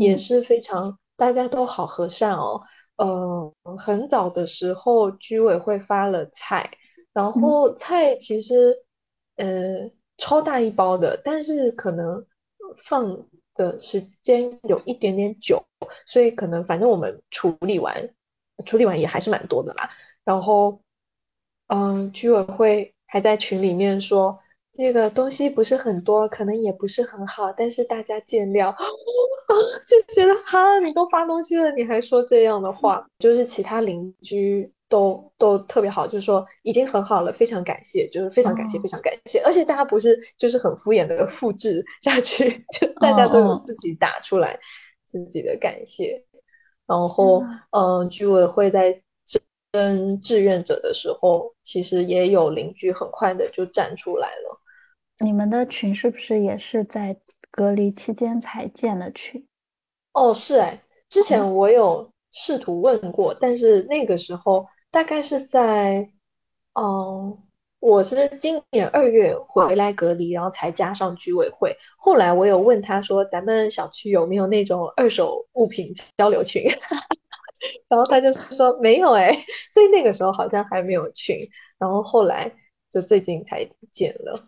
[0.00, 2.58] 也是非常大家都好和善哦。
[2.96, 6.70] 嗯，很早的时候居委会发了菜，
[7.12, 8.74] 然后菜其实
[9.36, 12.24] 呃超大一包的，但是可能
[12.78, 13.14] 放
[13.54, 15.62] 的时间有一点点久，
[16.06, 18.08] 所以可能反正我们处理完
[18.64, 19.90] 处理完也还是蛮多的啦。
[20.24, 20.80] 然后
[21.68, 22.92] 嗯，居委会。
[23.12, 24.40] 还在群里面说
[24.72, 28.74] 这个东西不是很多，可能也不是很好，但是大家见谅啊，
[29.86, 42.48] 就觉得哈，你都发东西了，你还说这样的话，就是其他邻居都都特别好，就是说已经很好了，非常感谢，就是非常感谢，非常感谢，而且大家不是就是很敷衍的复制下去，
[42.80, 44.58] 就大家都有自己打出来
[45.04, 46.24] 自己的感谢，
[46.92, 49.02] 然后嗯，居委会在。
[49.74, 54.60] 征志愿者的时候，其实也有邻居很快的就站出来了。
[55.20, 57.18] 你们的群是不是也是在
[57.50, 59.42] 隔离期间才建的群？
[60.12, 66.06] 哦，是哎，之前我有试图问过，但是那个时候大概是在，
[66.78, 67.38] 嗯，
[67.82, 71.76] 我是今年二月回来隔离，然后才加上居委会。
[71.96, 76.62] 后来我有问他说，咱们小区有没有那种二手物品交流群？
[77.90, 79.32] 然后他就说没有哎，
[79.74, 81.36] 所以那个时候好像还没有群，
[81.76, 82.48] 然后后来
[82.88, 84.40] 就最近才建了。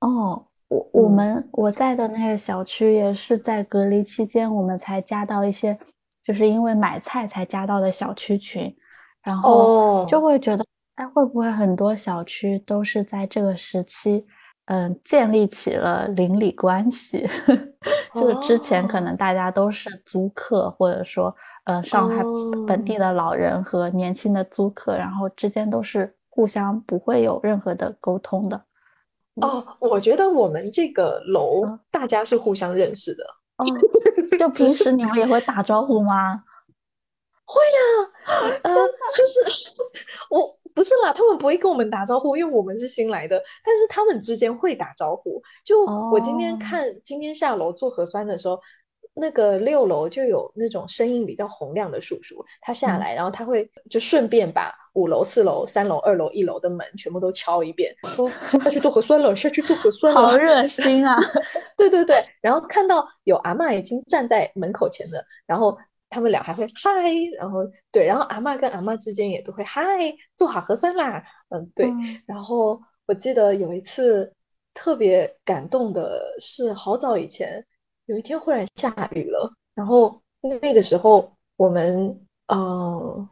[0.00, 5.78] 哦，我我们我在的那个小区也是在隔离期间，我们才加到一些，
[6.22, 8.76] 就是因为买菜才加到的小区群，
[9.22, 10.62] 然后就会觉得，
[10.96, 14.26] 哎，会不会很多小区都是在这个时期？
[14.66, 17.28] 嗯，建立起了邻里关系，
[18.14, 22.22] 就是之前可能大家都是租客，或者说，嗯，上海
[22.66, 28.64] 本地的老人和年轻的租客，然后之间都是互相不会有任何的沟通的。
[29.42, 33.24] 哦，我觉得我们这个楼大家是互相认识的。
[33.58, 33.66] 哦，
[34.38, 36.42] 就平时你们也会打招呼吗？
[37.44, 38.74] 会呀，呃，
[39.14, 39.74] 就是
[40.30, 40.50] 我。
[40.74, 43.40] 不是啦，他们不会跟我们打招呼，因为我们是新来的。
[43.64, 45.40] 但是他们之间会打招呼。
[45.64, 48.58] 就我今天看，今天下楼做核酸的时候，
[49.14, 58.28] 那个六楼就有那种声音比较洪亮的叔叔，他下来，然后他会就顺便把五楼、四楼、三楼、二楼、一楼的门全部都敲一遍，说
[58.64, 60.20] 下去做核酸了，下去做核酸了。
[60.20, 61.16] 好热心啊！
[61.78, 65.78] 对对对，然后看到有阿妈已经站在门口前的，然后。
[66.14, 66.92] 他们俩还会嗨，
[67.36, 67.58] 然后
[67.90, 69.82] 对，然后阿妈跟阿妈之间也都会嗨，
[70.36, 71.92] 做好核酸啦，嗯，对。
[72.24, 74.32] 然后我记得有一次
[74.72, 77.60] 特别感动的是，好早以前
[78.06, 80.22] 有一天忽然下雨了，然后
[80.60, 83.28] 那个时候我们嗯，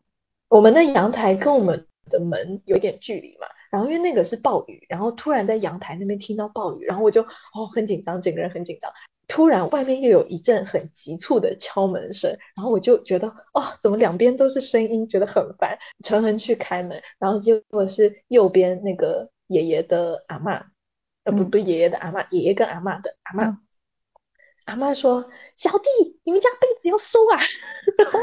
[0.48, 8.90] 我们的阳台跟我们的门有点距离嘛，然后因为那个是暴雨，然后突然在阳台那边听到暴雨，然后我就哦很紧张，整个人很紧张。
[9.32, 15.74] 突然，外面又有一阵很急促的敲门声，然后我就觉得，哦，怎么两边都是声音，觉得很烦。
[16.04, 20.62] 陈恒去开门，然后结果是右边那个爷爷的阿妈，
[21.24, 23.58] 呃，不，不爷爷的阿妈，爷爷跟阿妈的阿妈。
[24.66, 25.24] 阿妈说
[25.56, 25.88] ：“小弟，
[26.24, 27.40] 你们家被子要收啊！”
[27.96, 28.20] 然后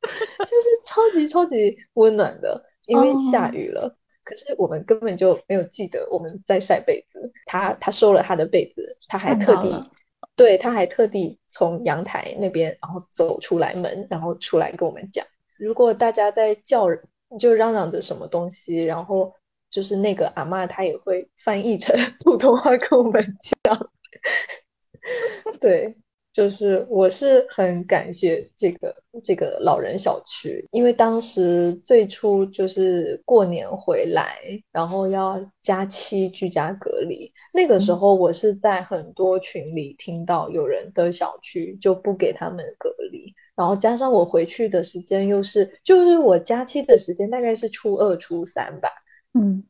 [0.00, 3.94] 就是超级超级温暖的，因为下雨了，
[4.24, 7.20] 可是我们根本就没有记得我们在晒被子。
[7.44, 9.90] 他他收了他的被子，他还特地。
[10.34, 15.24] 对，他还特地从阳台那边，然后走出来门，然后出来跟我们讲，
[15.58, 16.86] 如果大家在叫，
[17.38, 19.32] 就嚷嚷着什么东西，然后
[19.70, 23.90] 就是那个阿妈她也会翻译成 普通话跟我们讲。
[25.60, 25.96] 对。
[26.32, 34.38] 就是我是很感谢这个这个老人小区，因为当时最初就是过年回来，
[34.72, 48.88] 然后要加期居家隔离，那个时候我是在很多群里听到有人的小区就不给他们隔离，然后加上我回去的时间又是就是我加期的时间大概是初二初三吧，
[49.34, 49.62] 嗯，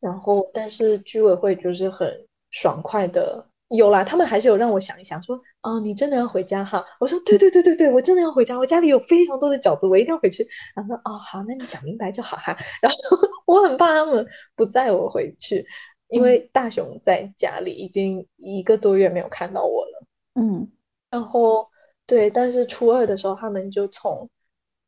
[0.00, 2.12] 然后但是居委会就是很
[2.50, 3.46] 爽快的。
[3.70, 6.84] 有啦，他们还是有让我想一想，说，哦，你真的要回家哈？
[6.98, 10.44] 我说，对对对对对，我真的要回家，我家里有非常多的饺子，我一定要回去。
[10.74, 12.56] 然后说，哦，好，那你想明白就好哈。
[12.82, 12.98] 然后
[13.46, 15.64] 我很怕他们不载我回去，
[16.08, 20.06] 因为大雄在家里已经一个多月没有看到我了。
[20.34, 20.68] 嗯，
[21.08, 21.68] 然后
[22.06, 24.28] 对，但是初二的时候，他们就从，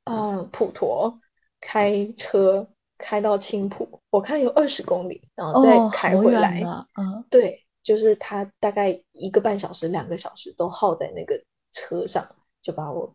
[0.07, 1.21] 嗯，普陀
[1.61, 2.67] 开车
[2.99, 6.61] 开到青浦，我看有二十公里，然后再开回来。
[6.99, 7.62] 嗯，对。
[7.83, 12.27] 就是他大概一个半小时、两个小时都耗在那个车上，
[12.63, 13.13] 就把我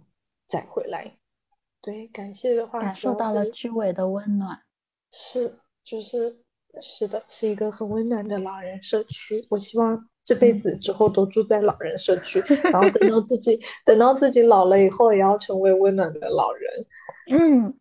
[0.47, 1.17] 载回来。
[1.81, 4.59] 对，感谢的话，感受到了居委的温暖。
[5.11, 6.37] 是，就是
[6.81, 9.41] 是的，是一个很温暖的老人社区。
[9.49, 16.85] 我希望这辈子之后都住在老人社区，然后等到自己等到自己老了以后，也要成为温暖的老人。
[17.31, 17.79] 嗯，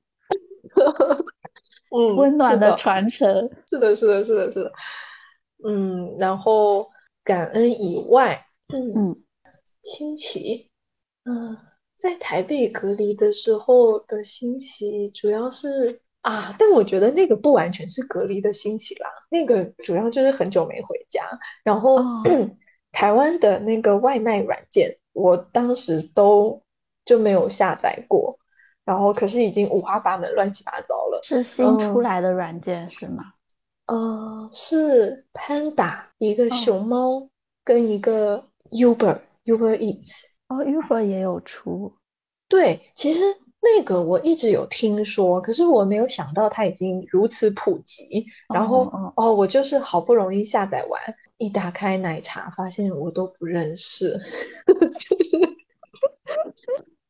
[1.91, 3.51] 嗯，温暖的传承。
[3.69, 4.73] 是的，是的，是的，是的。
[5.65, 6.89] 嗯，然后
[7.25, 9.17] 感恩以外，嗯，
[9.83, 10.71] 新奇，
[11.25, 11.57] 嗯，
[11.97, 21.23] 在台北隔离的时候的新奇，主要是啊，但我觉得那个不完全是隔离的新奇啦，那个主要就是很久没回家，
[21.65, 21.99] 然后
[22.93, 26.63] 台湾的那个外卖软件，我当时都
[27.05, 28.39] 就没有下载过，
[28.85, 33.25] 然后可是已经五花八门、乱七八糟了，是新出来的软件是吗？
[33.87, 37.29] 呃，是 Panda 一个熊猫
[37.65, 41.93] 跟一个 Uber Uber Eats 哦，Uber 也有出。
[42.49, 43.23] 对，其实
[43.61, 48.25] 那个我一直有听说，可是我没有想到它已经如此普及。
[48.55, 51.01] 然后哦，我就是好不容易下载完，
[51.39, 54.17] 一打开奶茶，发现我都不认识，
[54.99, 55.57] 就是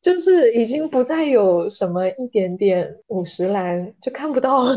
[0.07, 4.73] 就是已经不再有什么一点点五十岚就看不到了。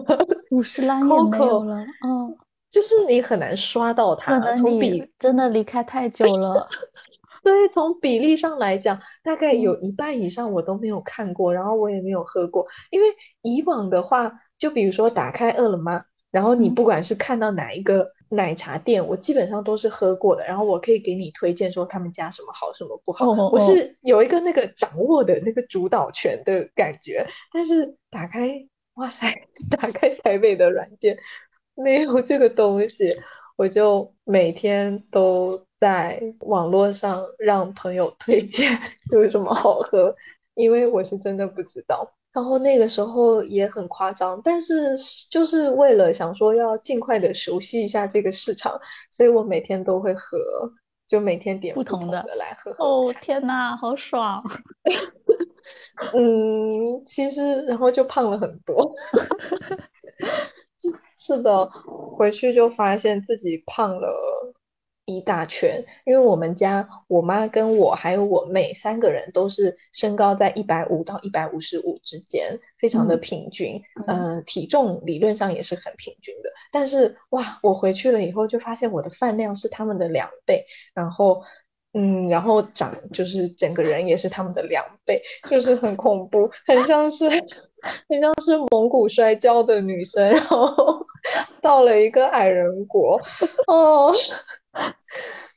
[0.51, 2.37] 五十岚也没有了，嗯，
[2.68, 4.41] 就是你很难刷到它。
[4.41, 6.66] 可能你真的离开太久了。
[7.45, 12.66] 对，从比例上来讲，大概有一半以上我都没有看过，然后我也没有喝过。
[12.91, 13.07] 因为
[13.43, 16.03] 以往的话，就比如说打开饿了么，
[16.33, 23.31] 然后你不管是看到哪一个奶茶店，我基本上都是喝过的，然后我可以给你推荐说他们家什么好，什么不好。
[23.51, 28.66] 我是有一个那个掌握的那个主导权的感觉，但是打开。
[28.95, 29.33] 哇塞！
[29.70, 31.16] 打开台北的软件，
[31.74, 33.16] 没有这个东西，
[33.57, 38.78] 我就每天都在网络上让朋友推荐
[39.12, 40.14] 有什么好喝，
[40.55, 42.12] 因为我是真的不知道。
[42.33, 44.95] 然后那个时候也很夸张，但是
[45.31, 48.78] 就是为了想说要尽快的熟悉一下这个市场，
[49.11, 50.39] 所以我每天都会喝，
[51.09, 52.70] 就每天点不同的来喝。
[52.78, 54.43] 哦天哪，好爽！
[56.14, 58.93] 嗯，其实然后就胖了很多，
[61.16, 61.68] 是的，
[62.16, 64.09] 回去就发现自己胖了
[65.17, 65.83] 一大圈。
[66.05, 73.81] 因为我们家我妈跟我还有我妹三个人都是身高在一百五到一百五十五之间，非常的平均。
[74.07, 76.51] 嗯，体重理论上也是很平均的。
[76.73, 81.43] 但是哇，我回去了以后就发现我的饭量是他们的两倍，然后。
[81.93, 87.29] 嗯，然后长就是整个人也是他们的两倍，就是很恐怖，很像是
[88.09, 91.05] 很像是蒙古摔跤的女生，然后
[91.61, 93.21] 到了一个矮人国，
[93.67, 94.15] 哦，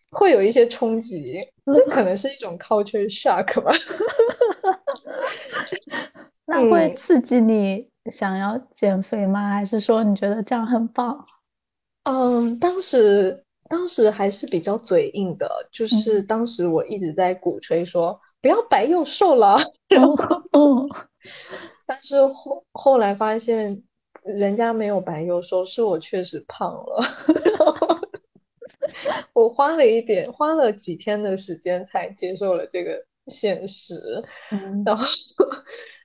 [0.10, 1.40] 会有一些冲击，
[1.74, 3.72] 这可能是一种 culture shock 吧。
[6.46, 9.50] 那会刺激你想要减肥吗？
[9.50, 11.24] 还是说你觉得这样很棒？
[12.04, 13.40] 嗯，当时。
[13.70, 19.58] 当时还是比较嘴硬的，就是当时我一直在鼓吹说不要白又瘦了，
[19.90, 20.88] 然后，
[21.88, 23.82] 但是后后来发现
[24.26, 27.04] 人家没有白又瘦，是我确实胖了，
[29.34, 34.24] 我花了一点，花了几天的时间才接受了这个现实，
[34.86, 35.06] 然后，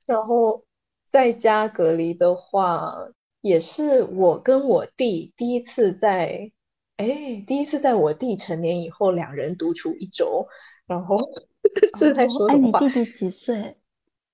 [0.06, 0.64] 然后
[1.04, 2.96] 在家隔离的话，
[3.42, 6.50] 也是我跟我弟第一次在。
[6.98, 10.44] 哎，第一次在我弟成年以后，两人独处一周，
[10.84, 11.16] 然后
[11.96, 12.54] 这才说的话。
[12.54, 13.76] 哎，你弟弟几岁？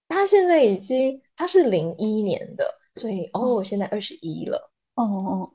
[0.09, 2.65] 他现在已经他是零一年的，
[2.95, 4.73] 所以哦，现在二十一了。
[4.95, 5.53] 哦哦，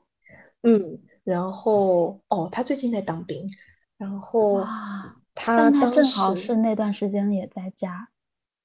[0.62, 3.46] 嗯，然后哦，他最近在当兵，
[3.96, 8.08] 然后哇，他但他当正好时是那段时间也在家。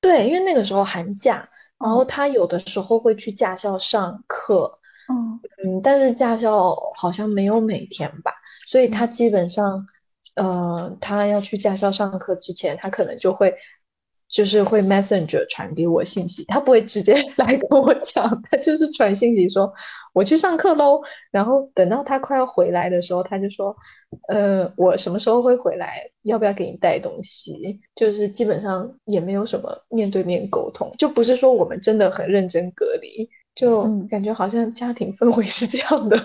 [0.01, 1.47] 对，因为那个时候寒假，
[1.79, 5.39] 然后哦他有的时候会去驾校上课，嗯。
[5.63, 8.31] 嗯，但是驾校好像没有每天吧，
[8.67, 9.85] 所以他基本上，
[10.35, 13.55] 呃，他要去驾校上课之前，他可能就会
[14.35, 19.73] 就是会 Messenger 传给我信息，他不会直接 来跟我讲，他就是传信息说
[20.13, 23.73] 我去上课喽，然后等到他快要回来的时候，他就说，
[24.27, 26.01] 呃，我什么时候会回来？
[26.23, 27.79] 要不要给你带东西？
[27.95, 36.17] 就是基本上也没有什么面对面沟通，就不是说我们真的很认真隔离，就嗯感觉好像家庭氛围是这样的。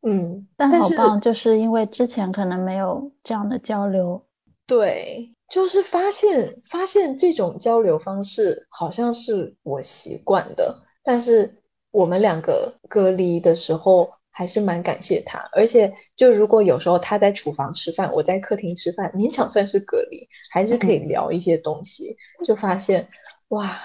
[0.00, 4.22] 嗯，但是但好棒，就是因为之前可能没有这样的交流。
[4.66, 23.06] 对，就是发现发现这种交流方式好像是我习惯的，但是我们两个隔离的时候还是蛮感谢他，而且就如果有时候他在厨房吃饭，我在客厅吃饭，勉强算是隔离，还是可以聊一些东西，就发现
[23.48, 23.78] 哇，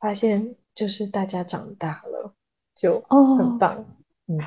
[0.00, 2.34] 发现就是大家长大了，
[2.74, 3.36] 就哦。
[3.36, 3.84] 很棒。
[4.26, 4.38] 嗯，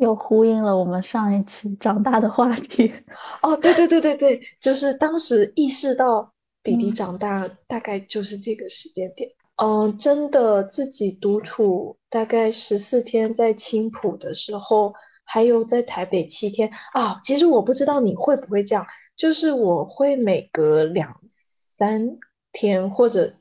[0.00, 2.92] 又呼应了我们上一期长大的话题。
[3.42, 6.32] 哦，对对对对对，就是当时意识到
[6.62, 9.30] 弟弟嗯长大，大概就是这个时间点。
[9.56, 14.92] 嗯，真的自己独处大概十四天，在青浦的时候，
[15.24, 17.18] 还有在台北七天啊。
[17.24, 18.84] 其实我不知道你会不会这样，
[19.16, 22.18] 就是我会每隔两三
[22.52, 23.32] 天或者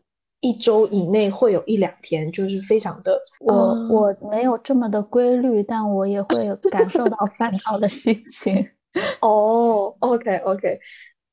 [0.46, 8.64] 一周以内会有一两天，就是非常的我嗯我没有这么的规律，但我也会感受到烦躁的心情。
[9.22, 10.80] 哦，OK OK，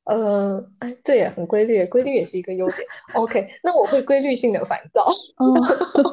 [0.05, 2.79] 呃，哎，对呀，很规律，规律也是一个优点。
[3.13, 5.07] OK，那我会规律性的烦躁，
[5.39, 5.53] 嗯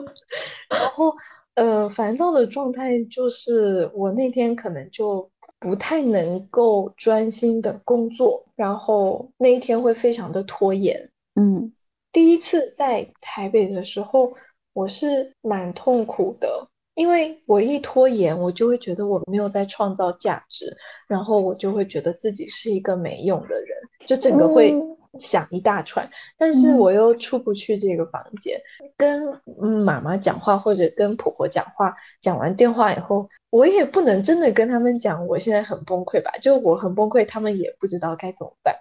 [0.70, 1.16] 然后
[1.56, 5.28] 呃，烦躁的状态就是我那天可能就
[5.58, 11.10] 不太能够专心的工作，然后那一天会非常的拖延。
[11.36, 11.72] 嗯
[12.12, 14.34] 第一次在台北的时候，
[14.74, 20.76] 我是蛮痛苦的，因为我一拖延，我就会觉得我没有在创造价值，
[21.08, 24.96] 然后我就会觉得自己是一个没用的人，就整个会嗯。
[25.18, 26.08] 想一大串，
[26.38, 26.78] 但是嗯。
[26.78, 28.62] 我又出不去这个房间，
[28.96, 29.28] 跟
[29.60, 31.92] 嗯妈妈讲话或者跟婆婆讲话，
[32.22, 38.76] 讲完电话以后，我也不能真的跟他们讲我现在很崩溃吧，就我很崩溃，他们也不知道该怎么办。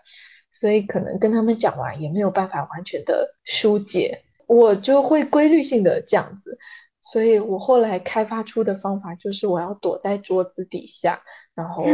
[0.59, 6.59] 所以可能跟他们讲完也没有办法完全的疏解，我就会规律性的这样子。
[7.01, 11.21] 所以我后来开发出的方法就是我要躲在桌子底下，
[11.55, 11.85] 然后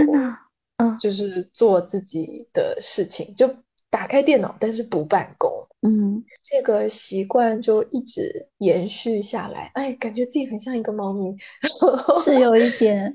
[0.79, 3.49] 嗯就是做自己的事情，就
[3.91, 5.53] 打开电脑，但是不办公。
[5.87, 11.37] 嗯这个习惯就一直延续下来，哎，感觉自己很像一个猫咪，
[12.25, 13.15] 是有一点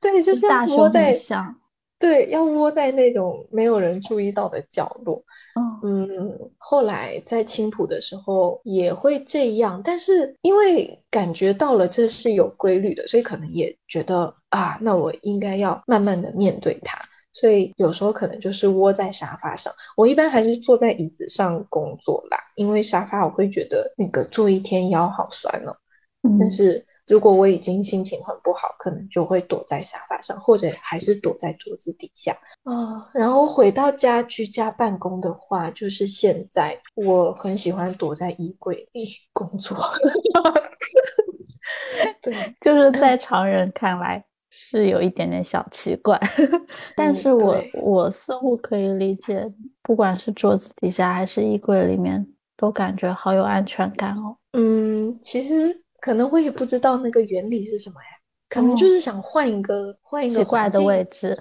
[0.00, 1.54] 对，就是要大熊窝在很像。
[1.98, 5.22] 对，要窝在那种没有人注意到的角落。
[5.54, 16.98] 嗯嗯，后来在青浦的时候也会这样，但是因为感觉到了这是有规律的，所以可能也觉得啊，那我应该要慢慢的面对它。
[17.32, 25.76] 所以有时候可能就是窝在沙发上，我一般还是坐在椅子上工作啦，因为沙发我会觉得那个坐一天腰好酸哦。
[26.22, 32.32] 但嗯是如果我已经心情很不好，可能就会躲在沙发上，或者还是躲在桌子底下
[32.64, 39.76] 啊、然后回到家居家办公的话，就是现在我很喜欢躲在衣柜里工作。
[42.22, 46.18] 对，就是在常人看来是有一点点小奇怪，
[46.96, 49.50] 但嗯是我对我似乎可以理解，
[49.82, 54.36] 不管是桌子底下还是衣柜里面，都感觉好有安全感哦。
[54.52, 58.08] 嗯，其实可能我也不知道那个原理是什么呀，
[58.48, 61.36] 可能哦就是想换一个换一个奇怪的位置，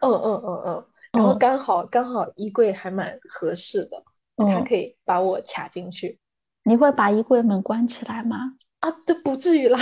[0.00, 4.02] 嗯嗯嗯嗯，然后嗯刚好刚好衣柜还蛮合适的，
[4.36, 6.18] 它嗯可以把我卡进去。
[6.64, 8.36] 你会把衣柜门关起来吗？
[8.80, 9.78] 啊，这不至于啦，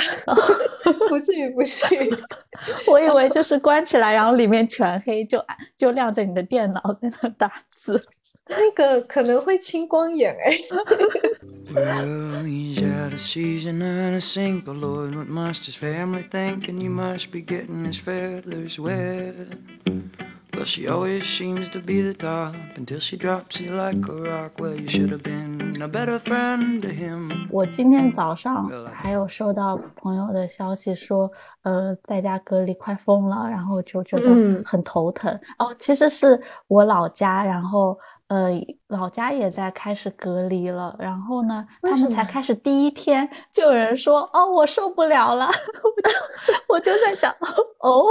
[1.08, 2.10] 不至于不至于，
[2.86, 5.44] 我以为 就是关起来，然后里面全黑，就
[5.76, 8.00] 就亮着你的电脑在那打字。
[8.46, 10.52] 那个可能会青光眼哎、
[11.72, 14.74] Well, he's out of season and a single.
[14.74, 16.68] Lord, what must his family think?
[16.68, 19.34] And you must be getting his feathers wet.
[20.52, 24.60] Well, she always seems to be the top until she drops you like a rock.
[24.60, 27.48] Well, you should have been a better friend to him.
[27.50, 31.28] 我今天早上还有收到朋友的消息说，
[31.62, 35.32] 呃，在家隔离快疯了，然后就觉得嗯很头疼。
[35.58, 38.50] 哦，其实是我老家，然后呃，
[38.88, 45.46] 老家也在开始隔离了，然后呢，他们才开始第一天，就有人说，哦，我受不了了，
[45.84, 46.10] 我就
[46.68, 47.30] 我就在想，
[47.80, 48.04] 哦，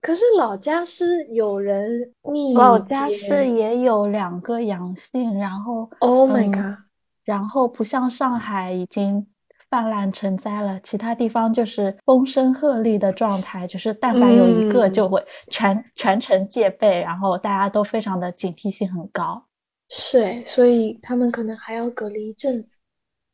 [0.00, 6.78] 可是老家是有人密老家是也有两个阳性，然后，Oh my 嗯 god，
[7.24, 9.26] 然后不像上海已经
[9.70, 19.44] 泛滥成灾了，其他地方就是风声鹤唳的状态，就是但凡有一个就嗯会全全城戒备，然后大家都非常的警惕性很高。
[19.90, 22.78] 是诶，所以他们可能还要隔离一阵子。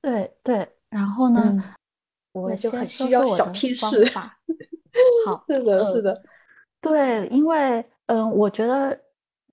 [0.03, 1.63] 对对，然后呢，嗯
[2.33, 4.05] 我那就很需要小贴方士。
[5.27, 6.23] 好，是的，呃是的，
[6.81, 9.01] 对，因为嗯，我觉得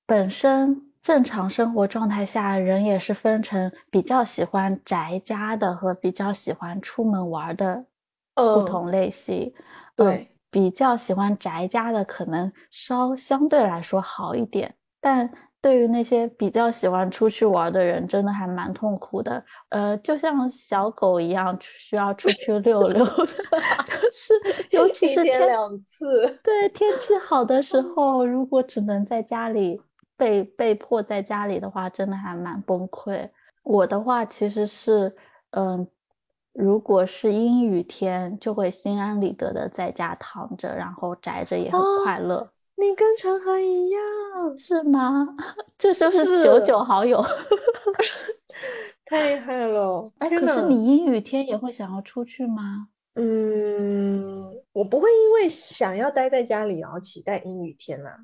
[0.06, 7.86] 本身正常生活状态下，人也是分成比较喜欢宅家的和比较喜欢出门玩儿的
[8.36, 9.52] 不嗯同类型。
[9.96, 15.30] 呃对，比较喜欢宅家的可能稍相对来说好一点，但
[15.62, 19.44] 对于那些比较喜欢出去玩儿的人，真的还蛮痛苦的。
[19.70, 23.26] 呃，就像小狗一样，需要出去遛遛的，
[23.86, 24.34] 就是
[24.72, 29.80] 尤其是天两次，对，天气好的时 候，如果只能在家里
[30.22, 33.28] 被被迫在家里的话，真的还蛮崩溃。
[33.64, 35.16] 我的话其实是，
[35.50, 35.88] 嗯，
[36.54, 45.28] 如果是阴雨天，就会心安理得的在家躺着，然后宅着也很哦快乐，你跟陈恒一样，是吗？
[45.76, 47.20] 这就是九是九好友。
[49.06, 50.08] 太厉害了！
[50.20, 52.90] 哎，可是你阴雨天也会想要出去吗？
[53.16, 54.40] 嗯，
[54.72, 58.18] 我不会因为想要待在家里，然后期待阴雨天啦。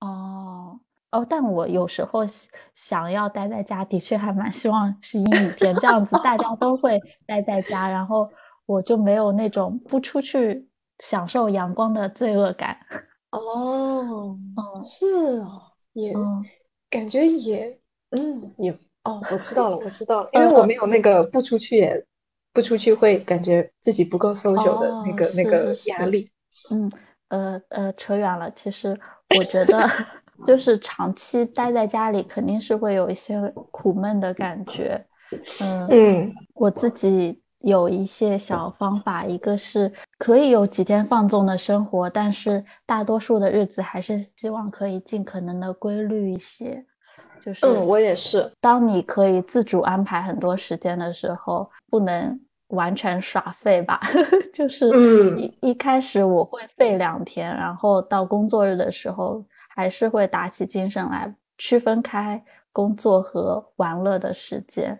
[0.00, 0.80] 哦
[1.12, 8.28] 哦，但我有时候想想要待在家，的确还蛮希望是阴雨天，这样子大家都会待在家，然后
[8.66, 10.66] 我就没有那种不出去
[10.98, 12.76] 享受阳光的罪恶感。
[13.30, 15.06] 哦，嗯是
[15.40, 16.44] 哦，也嗯
[16.90, 17.78] 感觉也，
[18.10, 18.72] 嗯，也
[19.04, 22.06] 哦，我知道了，我知道了，因为我没有那个不出去也
[22.52, 26.30] 不出去会感觉自己不够 social 的那哦个那个压力。
[26.70, 26.90] 嗯，
[27.28, 28.50] 呃呃，扯远了。
[28.52, 28.98] 其实
[29.36, 29.88] 我觉得，
[30.46, 33.40] 就是长期待在家里，肯定是会有一些
[33.70, 35.04] 苦闷的感觉。
[35.60, 46.84] 嗯嗯我自己有一些小方法，一个是可以有几天放纵的生活，但是大多数的日子还是希望可以尽可能的规律一些。
[47.44, 48.50] 就是嗯，我也是。
[48.60, 52.28] 当你可以自主安排很多时间的时候，不能
[52.68, 54.00] 完全耍废吧。
[54.54, 59.44] 就是嗯一一开始我会废两天，然后到工作日的时候，
[59.74, 62.42] 还是会打起精神来区分开
[62.72, 64.98] 工作和玩乐的时间。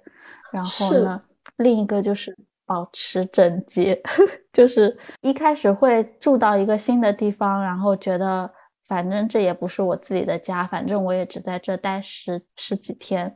[0.53, 1.23] 然后呢，
[1.57, 4.01] 另一个就是保持整洁，
[4.53, 8.51] 就是一开始会住到一个新的地方，然后觉得
[8.87, 13.35] 反正这也不是我自己的家，反正我也只在这待十十几天，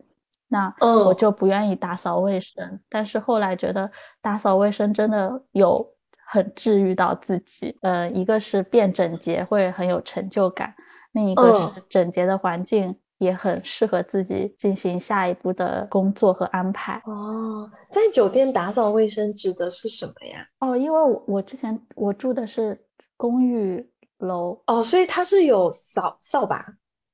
[0.49, 2.81] 那我嗯就不愿意打扫卫生。
[2.89, 5.87] 但是后来觉得打扫卫生真的有
[6.27, 10.75] 很治愈到自己，呃，一个是变整洁会很有成就感，
[11.17, 17.01] 另一个嗯是整洁的环境也很适合自己进行下一步的工作和安排。
[17.07, 20.47] 哦，在酒店打扫卫生指的是什么呀？
[20.61, 22.79] 哦，因为我我之前我住的是
[23.17, 26.63] 公寓楼，哦，所以它是有扫扫把。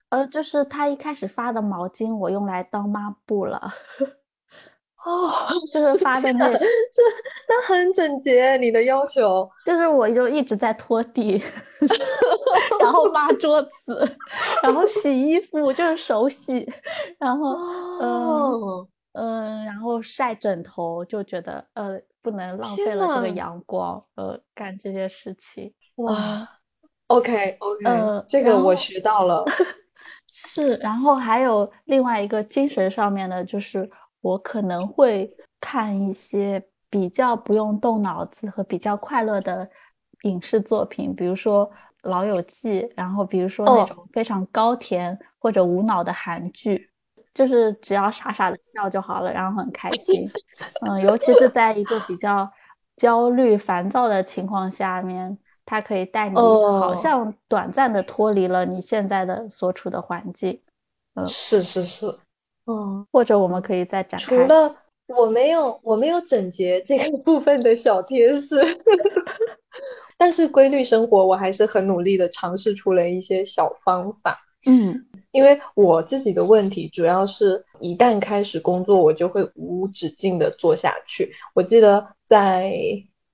[0.08, 3.72] 呃，就是他一开始发的毛巾我用来当抹布了，
[5.04, 5.30] 哦，
[5.72, 7.02] 就是 发的那，这
[7.48, 9.48] 那很整洁，你的要求。
[9.64, 11.42] 就是我就一直在拖地，
[12.80, 14.16] 然后抹桌子，
[14.62, 16.68] 然后洗衣服就是手洗，
[17.18, 17.50] 然后
[18.00, 25.74] 嗯哦，嗯，然后晒枕头，就觉得呃不能浪费了这个阳光，呃干这些事情。
[25.96, 26.48] 哇
[27.08, 29.44] ，OK OK，呃这个我学到了。
[30.34, 33.88] 是，然后还有另外一个精神上面的，就是
[34.22, 39.68] 我可能会看一些比较不用动脑子和比较快乐的
[40.22, 41.68] 影视作品，比如说
[42.02, 46.88] 《老友记》，然后比如说那哦种非常高甜或者无脑的韩剧，
[47.34, 50.30] 就是只要傻傻的笑就好了，然后很开心。
[50.86, 52.48] 嗯，尤其是在一个比较
[52.96, 56.96] 焦虑、烦躁的情况下面，它可以带你好哦。
[56.96, 60.60] 像短暂的脱离了你现在的所处的环境，
[61.14, 61.26] 嗯。
[61.26, 62.06] 是是是，
[62.66, 64.26] 嗯，或者我们可以再展开。
[64.26, 64.74] 除了
[65.08, 68.56] 我没有我没有整洁这个部分的小贴士，
[70.16, 74.38] 但是规律生活我还是很努力的尝试出了一些小方法。
[74.68, 81.32] 嗯因为我自己的问题主要是一旦开始工作，我就会无止境的做下去。
[81.54, 82.70] 我记得在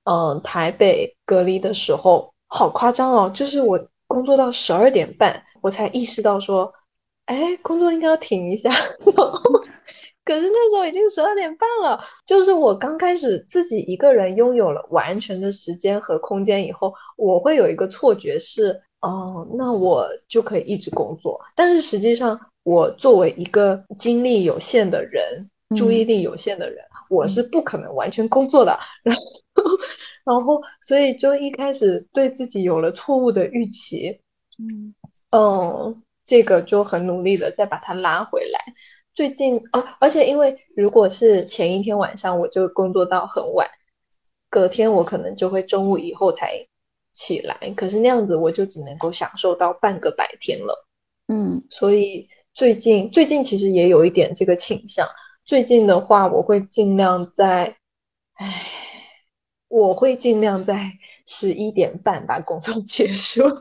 [0.05, 6.73] 嗯、呃台北隔离的时候，好夸张哦，就是我工作到十二点半，我才意识到说，
[7.29, 8.71] 哎，工作应该要停一下。
[10.25, 21.39] 可是那时候已经十二点半了，就是我刚开始自己一个人拥有了完全的时间和空间以后，我会有一个错觉是，哦，那我就可以一直工作。
[21.55, 25.23] 但是实际上，我作为一个精力有限的人，
[25.77, 28.79] 注意力有限的人，我是不可能完全工作的。
[29.05, 29.63] 然后，
[30.25, 34.19] 然后，所以就一开始对自己有了错误的预期。
[34.59, 34.95] 嗯
[35.31, 35.95] 嗯，
[36.29, 38.61] 这个就很努力的再把它拉回来。
[39.15, 43.67] 最近哦，而且因为如果是前一天晚上我就工作到很晚，
[44.51, 46.53] 隔天我可能就会中午以后才
[47.15, 50.87] 起来，可是那样子我就只能够享受到半个白天了。
[51.29, 55.09] 嗯，所以最近最近其实也有一点这个倾向。
[55.47, 57.75] 最近的话，我会尽量在，
[58.35, 58.63] 唉，
[59.69, 60.93] 我会尽量在
[61.25, 63.43] 十一点半把工作结束。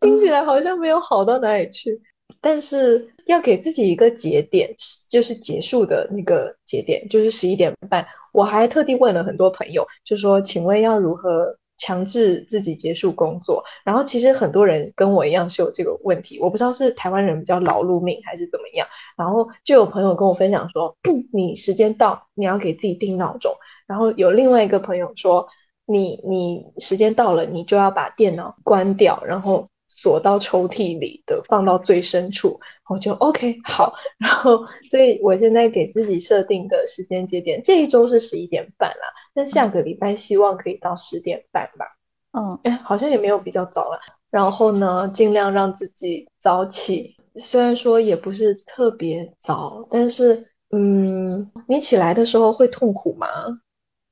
[0.00, 2.00] 听起来好像没有好到哪里去。
[2.40, 4.72] 但是要给自己一个节点，
[5.08, 8.06] 就是结束的那个节点，就是十一点半。
[8.32, 18.86] 我还特地问了很多朋友，就说：“请问要如何强制自己结束工作？”然后其实很多人跟我一样是有这个问题，我不知道是台湾人比较劳碌命还是怎么样。
[19.16, 20.94] 然后就有朋友跟我分享说
[21.32, 23.52] ：“你时间到，你要给自己定闹钟。”
[23.86, 25.46] 然后有另外一个朋友说
[25.86, 29.66] ：“你你时间到了，你就要把电脑关掉，然后。”
[29.96, 33.94] 锁到抽屉里的，放到最深处，我就 OK 好。
[34.18, 39.08] 然后，所以我现在给自己设定的时间节点，这一周是十一点半啦。
[39.34, 41.86] 那下个礼拜希望可以到十点半吧。
[42.32, 43.98] 嗯，哎，好像也没有比较早啊。
[44.30, 50.38] 然后呢，尽量让自己早起，虽然说也不是特别早，但是，
[50.72, 53.26] 嗯，你起来的时候会痛苦吗？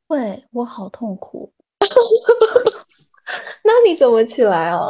[0.09, 1.53] 会，我好痛苦。
[3.63, 4.81] 那你怎么起来啊？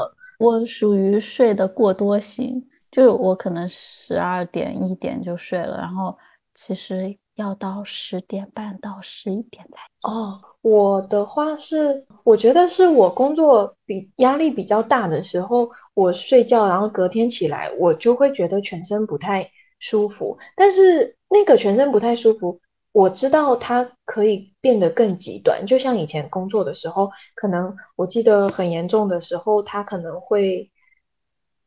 [0.44, 6.16] 我属于睡得过多型，就是我可能十二点一点就睡了，然后
[6.54, 10.10] 其实要到十点半到十一点才。
[10.10, 22.60] 哦，我的话是，我觉得是我工作比压力比较大的时候，我睡觉，然后隔天起来，我就会觉得全身不太舒服，但是那个全身不太舒服。
[22.94, 30.70] 我知道它可以变得更极端，就像以前工作的时候，可能我记得很严重的时候，他可能会，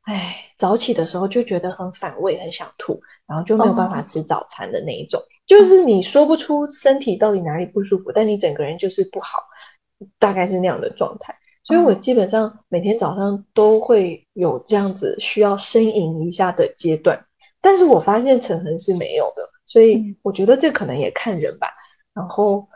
[0.03, 2.97] 哎，早起的时候就觉得很反胃，很想吐，
[3.28, 9.39] 然后就没有办法吃早餐的那一种，就是你说不出身体到底哪里不舒服，但你整个人就是不好，
[10.17, 11.36] 大概是那样的状态。
[11.65, 17.21] 所以我基本上每天早上都会有这样子需要呻吟一下的阶段，
[17.59, 19.43] 但是我发现陈恒是没有的。
[19.68, 21.68] 所以我觉得这可能也看人吧。
[22.13, 22.68] 然后，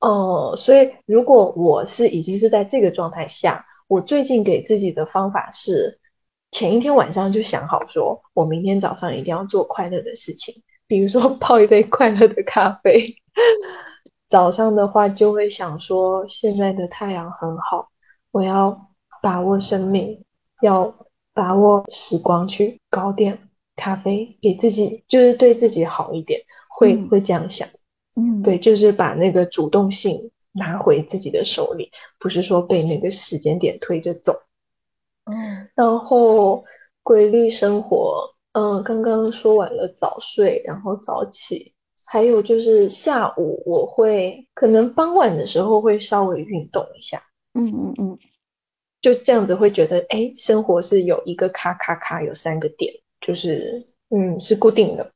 [0.00, 6.00] 呃，所以如果我是已经是在这个状态下，我最近给自己的方法是，
[6.50, 10.54] 前一天晚上就想好，说我明天早上一定要做快乐的事情，
[10.88, 13.14] 比如说 泡一杯快乐的咖啡。
[14.28, 17.88] 早上的话就会想说，现在的太阳很好，
[18.30, 18.88] 我要
[19.22, 20.22] 把握生命，
[20.60, 20.92] 要
[21.32, 23.38] 把握时光，去搞点。
[23.78, 27.66] 咖啡给自己就是对自己好一点，会会这样想，
[28.16, 34.36] 嗯，对，就是把那个主动性拿回自己的手里，不是说被那个时间点推着走。
[35.30, 36.64] 嗯，然后
[37.04, 41.72] 规律生活，嗯，刚刚说完了早睡，然后早起，
[42.06, 47.22] 还有就是下午我会可能傍晚的时候会稍微运动一下，
[47.54, 48.18] 嗯嗯嗯，
[49.00, 52.92] 就这样子会觉得，哎，生活是有一个咔咔咔有三个点。
[53.20, 55.10] 就是，嗯，是固定的，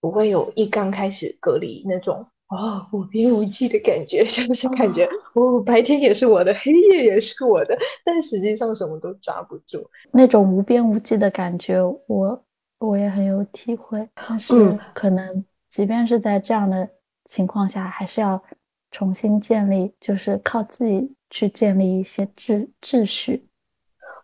[0.00, 12.44] 不会有一刚开始隔离那种哦无边无际的感觉， 就是感觉哦白天也是我的，黑夜也是我的，但实际上什么都抓不住那种无边无际的感觉，我
[12.78, 14.08] 我也很有体会。
[14.14, 14.54] 但是
[14.94, 16.88] 可能即便是在这样的
[17.24, 18.42] 情况下，还是要
[18.90, 23.47] 重新建立，就是靠自己去建立一些秩秩序。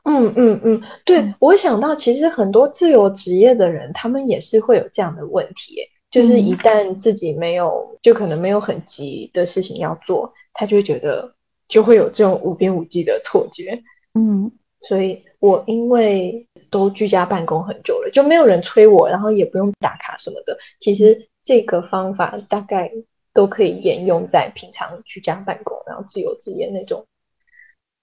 [0.04, 5.78] 嗯嗯嗯，对我想到，其实很多自由职业的人，他们也是会有这样的问题，
[6.10, 11.34] 就是一旦自己没有，就可能没有很急的事情要做，他就会觉得
[11.68, 13.82] 就会有这种无边无际的错觉。
[14.12, 14.52] 嗯，
[14.82, 20.54] 所以我因为都居家办公很久了，就没有人催我，然后也不用打卡什么的。
[20.80, 22.92] 其实这个方法大概
[23.32, 27.06] 都可以沿用在平常居家办公，然后自由职业那种，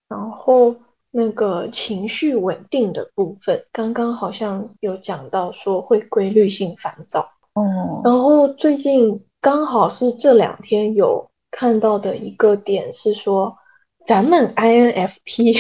[0.10, 0.76] 然后。
[1.12, 7.20] 那个情绪稳定的部分，刚刚好像有讲到说会规律性烦躁
[7.54, 8.02] 哦。
[8.04, 13.54] 然后最近刚好是这两天有看到的一个点是说，
[14.06, 15.56] 咱们 INFP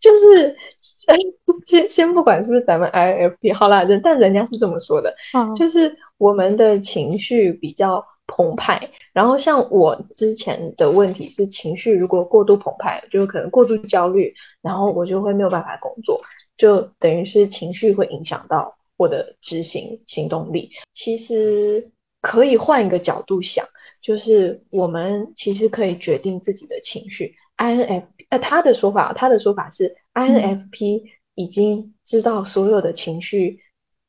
[0.00, 8.80] 就是先先不管是不是咱们 INFP，好啦，人但人家是这么说的，嗯就是我们的情绪比较澎湃。
[9.12, 14.32] 然后像我之前的问题是情绪如果过度澎湃，就可能过度焦虑，
[14.62, 16.20] 然后我就会没有办法工作，
[16.56, 20.70] 就等于是情绪会影响到我的执行行动力。
[20.92, 21.90] 其实
[22.20, 23.66] 可以换一个角度想，
[24.02, 27.34] 就是我们其实可以决定自己的情绪。
[27.56, 31.02] INF 呃，他的说法，他的说法是 INFP
[31.34, 33.58] 已经知道所有的情绪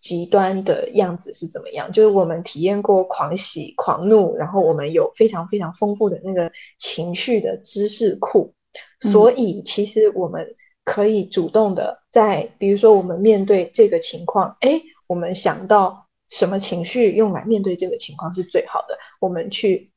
[0.01, 8.51] 极端的样子是怎么样，就是我们体验过狂喜、狂怒，然后我们有非常非常丰富的那个情绪的知识库，
[8.99, 10.45] 所以其实我们
[10.83, 19.87] 可以主动的在，比如说我们面对这个情况，哎，我们想到什么情绪用来面对这个情况是最好的，我们去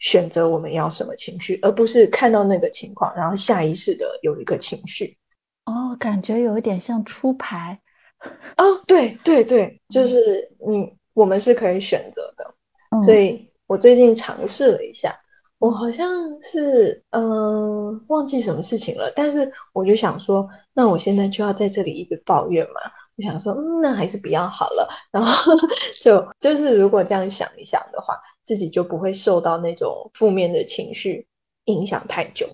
[0.00, 5.16] 选择我们要什么情绪，而不是看到那个情况，然后下意识的有一个情绪。
[5.66, 7.78] 哦，感觉有一点像出牌。
[8.56, 10.16] 哦，对对对，就是
[10.66, 12.44] 嗯，我们是可以选择的。
[12.90, 15.14] 嗯所以我最近尝试了一下，
[15.58, 16.08] 我好像
[16.42, 22.80] 是嗯忘记什么事情了，但是我就想说，那我现在就要在这里一直抱怨嘛？
[23.16, 24.88] 我想说，嗯，那还是不要好了。
[25.10, 25.52] 然后
[26.02, 31.26] 就就是如果这样想一想的话，自己就不会受到那种负面的情绪
[31.64, 32.46] 影响太久。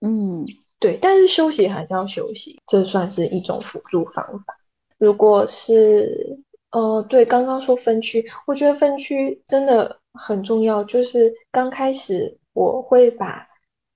[0.00, 0.44] 嗯
[0.80, 4.54] 对，但是休息还是要休息，这算是一种辅助方法。
[5.02, 6.38] 如果是
[6.70, 10.84] 呃，对，刚刚说分区，我觉得分区真的很重要。
[10.84, 13.44] 就是刚开始我会把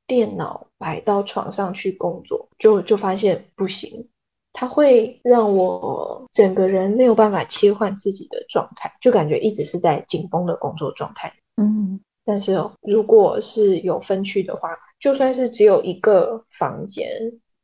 [0.04, 4.08] 电脑摆到床上去工作，就就发现不行，
[4.52, 11.32] 它会让我整个人没有办法切换自己的状态，就感觉一直是在紧绷的工作状态。
[11.56, 17.08] 嗯但是哦，如果是有分区的话，就算是只有一个房间，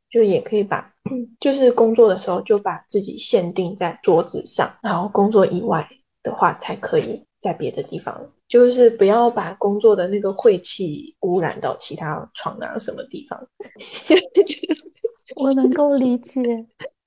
[0.09, 0.92] 就也可以把，
[1.39, 5.87] 就是工作的时候就把自己限定在桌子上，然后工作以外
[6.21, 13.47] 的话才可以在别的地方，就是不要把工作的那个晦气污染到其他床啊什么地方。
[15.35, 16.41] 我能够理解。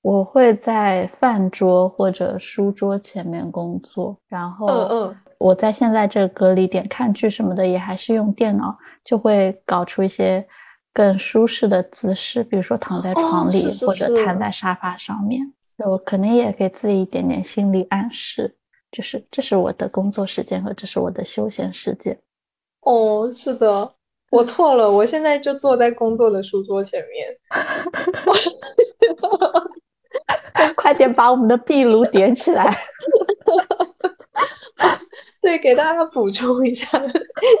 [0.01, 10.47] 我会在饭桌或者书桌前面工作，然后嗯嗯，我在现在这个隔离点看剧什么的，也还是用电脑，就会搞出一些
[10.97, 15.53] 更舒适的姿势，比如说躺在床里、或者是瘫在沙发上面。
[15.85, 18.55] 我可能也给自己一点点心理暗示，
[18.91, 22.19] 就是这是我的工作时间和这是我的休闲时间。
[22.81, 23.93] 哦，是的，
[24.31, 27.37] 我错了，我现在就坐在工作的书桌前面。
[30.75, 32.75] 快点把我们的壁炉点起来！
[35.41, 37.01] 对，给大家补充一下，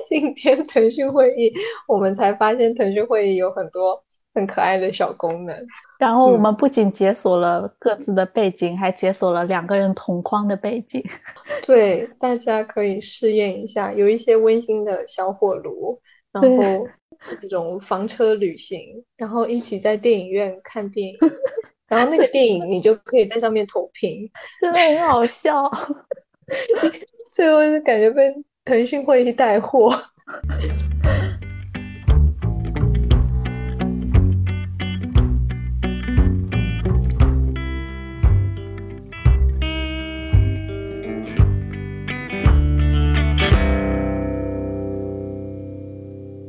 [0.07, 1.53] 今天腾讯会议，
[1.87, 4.01] 我们才发现腾讯会议有很多
[4.33, 5.55] 很可爱的小功能。
[5.97, 11.03] 然后我嗯们不仅解锁了各自的背景，还解锁了两个人同框的背景。
[11.65, 15.99] 对，大家可以试验一下，有一些温馨的小火炉，
[16.31, 16.87] 然后
[17.41, 18.79] 这种房车旅行，
[19.15, 21.17] 然后一起在电影院看电影，
[21.89, 24.29] 然后那个电影你就可以在上面投屏，
[24.61, 25.63] 真的很好笑。
[27.33, 28.33] 最后就感觉被
[28.63, 29.93] 腾讯会议带货。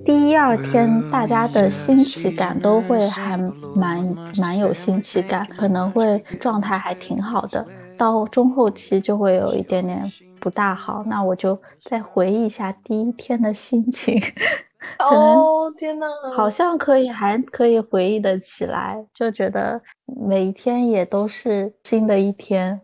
[0.04, 3.36] 第二天，大家的新奇感都会还
[3.74, 7.66] 蛮蛮有新奇感，可能会状态还挺好的。
[7.98, 14.18] 到中后期就会有一点点不大好，那我就再回忆一下第一天的心情，
[15.00, 19.80] 哦，天呐，好像可以还可以回忆得起来，就觉得
[20.28, 22.80] 每一天也都是新的一天，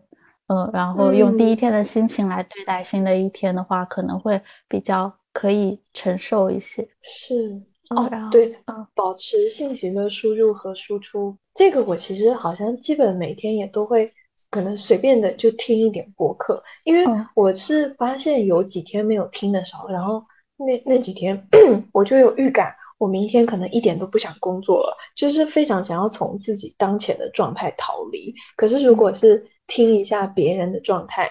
[0.47, 1.57] 嗯，然后用第一嗯。
[1.57, 6.87] 天的心情来对待新的一天的话，可能会比较可以承受一些。
[7.01, 7.33] 是
[7.91, 14.11] 哦嗯然后，对嗯，保持信息的输入和输出，这个我其实好像基本每天也都会，
[14.55, 17.27] 可能随便的就听一点播客，因为嗯。
[17.35, 20.23] 我是发现有几天没有听的时候，然后
[20.55, 21.45] 那那几天
[21.91, 28.33] 我就有预感，我明天可能一点都不想工作了，就是非常想要从自己当前的状态逃离。
[28.55, 31.29] 可是如果是听一下别人的状态，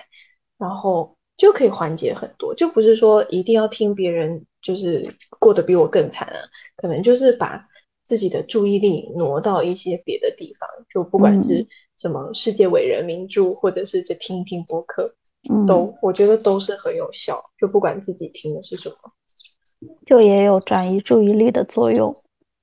[0.59, 5.09] 然后就可以缓解很多，就不是说一定要听别人就是
[5.39, 6.37] 过得比我更惨啊，
[6.77, 7.67] 可能就是把
[8.05, 11.67] 自己的注意力挪到一些别的地方，就不管是嗯
[12.05, 15.11] 什么世界伟人名著，或者是就听一听播客，
[15.51, 18.97] 嗯，都我觉得都是很有效，就不管自己听的是什么。
[20.05, 22.15] 就也有转移注意力的作用。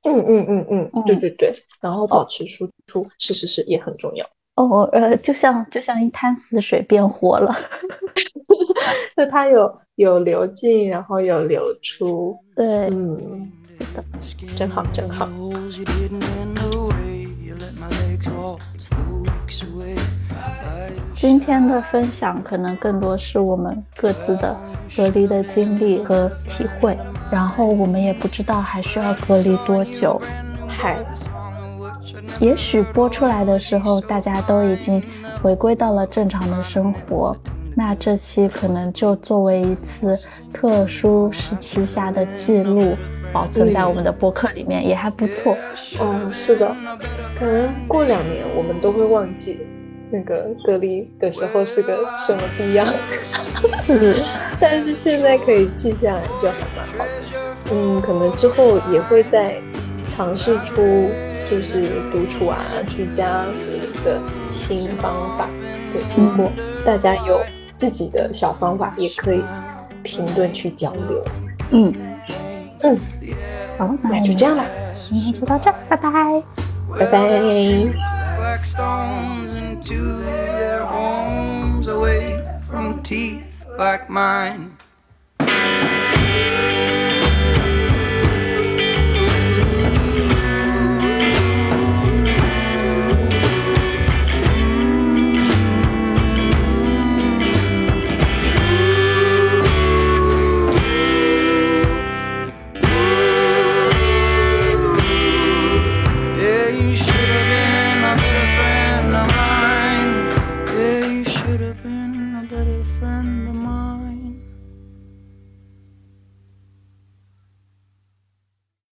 [0.03, 4.23] 嗯嗯嗯嗯，对嗯对对，然后保持输出，是是是也很重要。
[4.57, 7.51] 哦，呃，就像就像一滩死水变活了，
[9.17, 14.03] 就它有有流进，然后有流出，对，嗯，是的，
[14.55, 15.27] 真好真好。
[21.15, 24.55] 今天的分享可能更多是我们各自的
[24.95, 26.97] 隔离的经历和体会，
[27.31, 30.19] 然后我们也不知道还需要隔离多久。
[30.67, 30.97] 嗨，
[32.39, 35.03] 也许播出来的时候，大家都已经
[35.43, 37.35] 回归到了正常的生活，
[37.75, 40.17] 那这期可能就作为一次
[40.51, 42.95] 特殊时期下的记录，
[43.33, 45.57] 保存在我们的博客里面，也还不错。
[45.99, 46.75] 哦，是的，
[47.35, 49.59] 可能过两年我们都会忘记。
[50.13, 52.85] 那个隔离的时候是个什么逼样？
[53.65, 54.21] 是，
[54.59, 57.11] 但是现在可以记下来就还蛮好的。
[57.71, 59.55] 嗯，可能之后也会再
[60.09, 61.09] 尝试出
[61.49, 62.59] 就是独处啊、
[62.89, 63.45] 居家
[64.03, 64.19] 的
[64.51, 65.47] 新方法。
[65.93, 66.51] 对，如果
[66.85, 67.39] 大家有
[67.73, 69.41] 自己的小方法，也可以
[70.03, 71.23] 评论去交流。
[71.69, 71.93] 嗯
[72.83, 72.99] 嗯，
[73.81, 74.63] 好，那就这样了，
[75.09, 76.11] 今天就到这，拜拜，
[76.99, 77.19] 拜拜。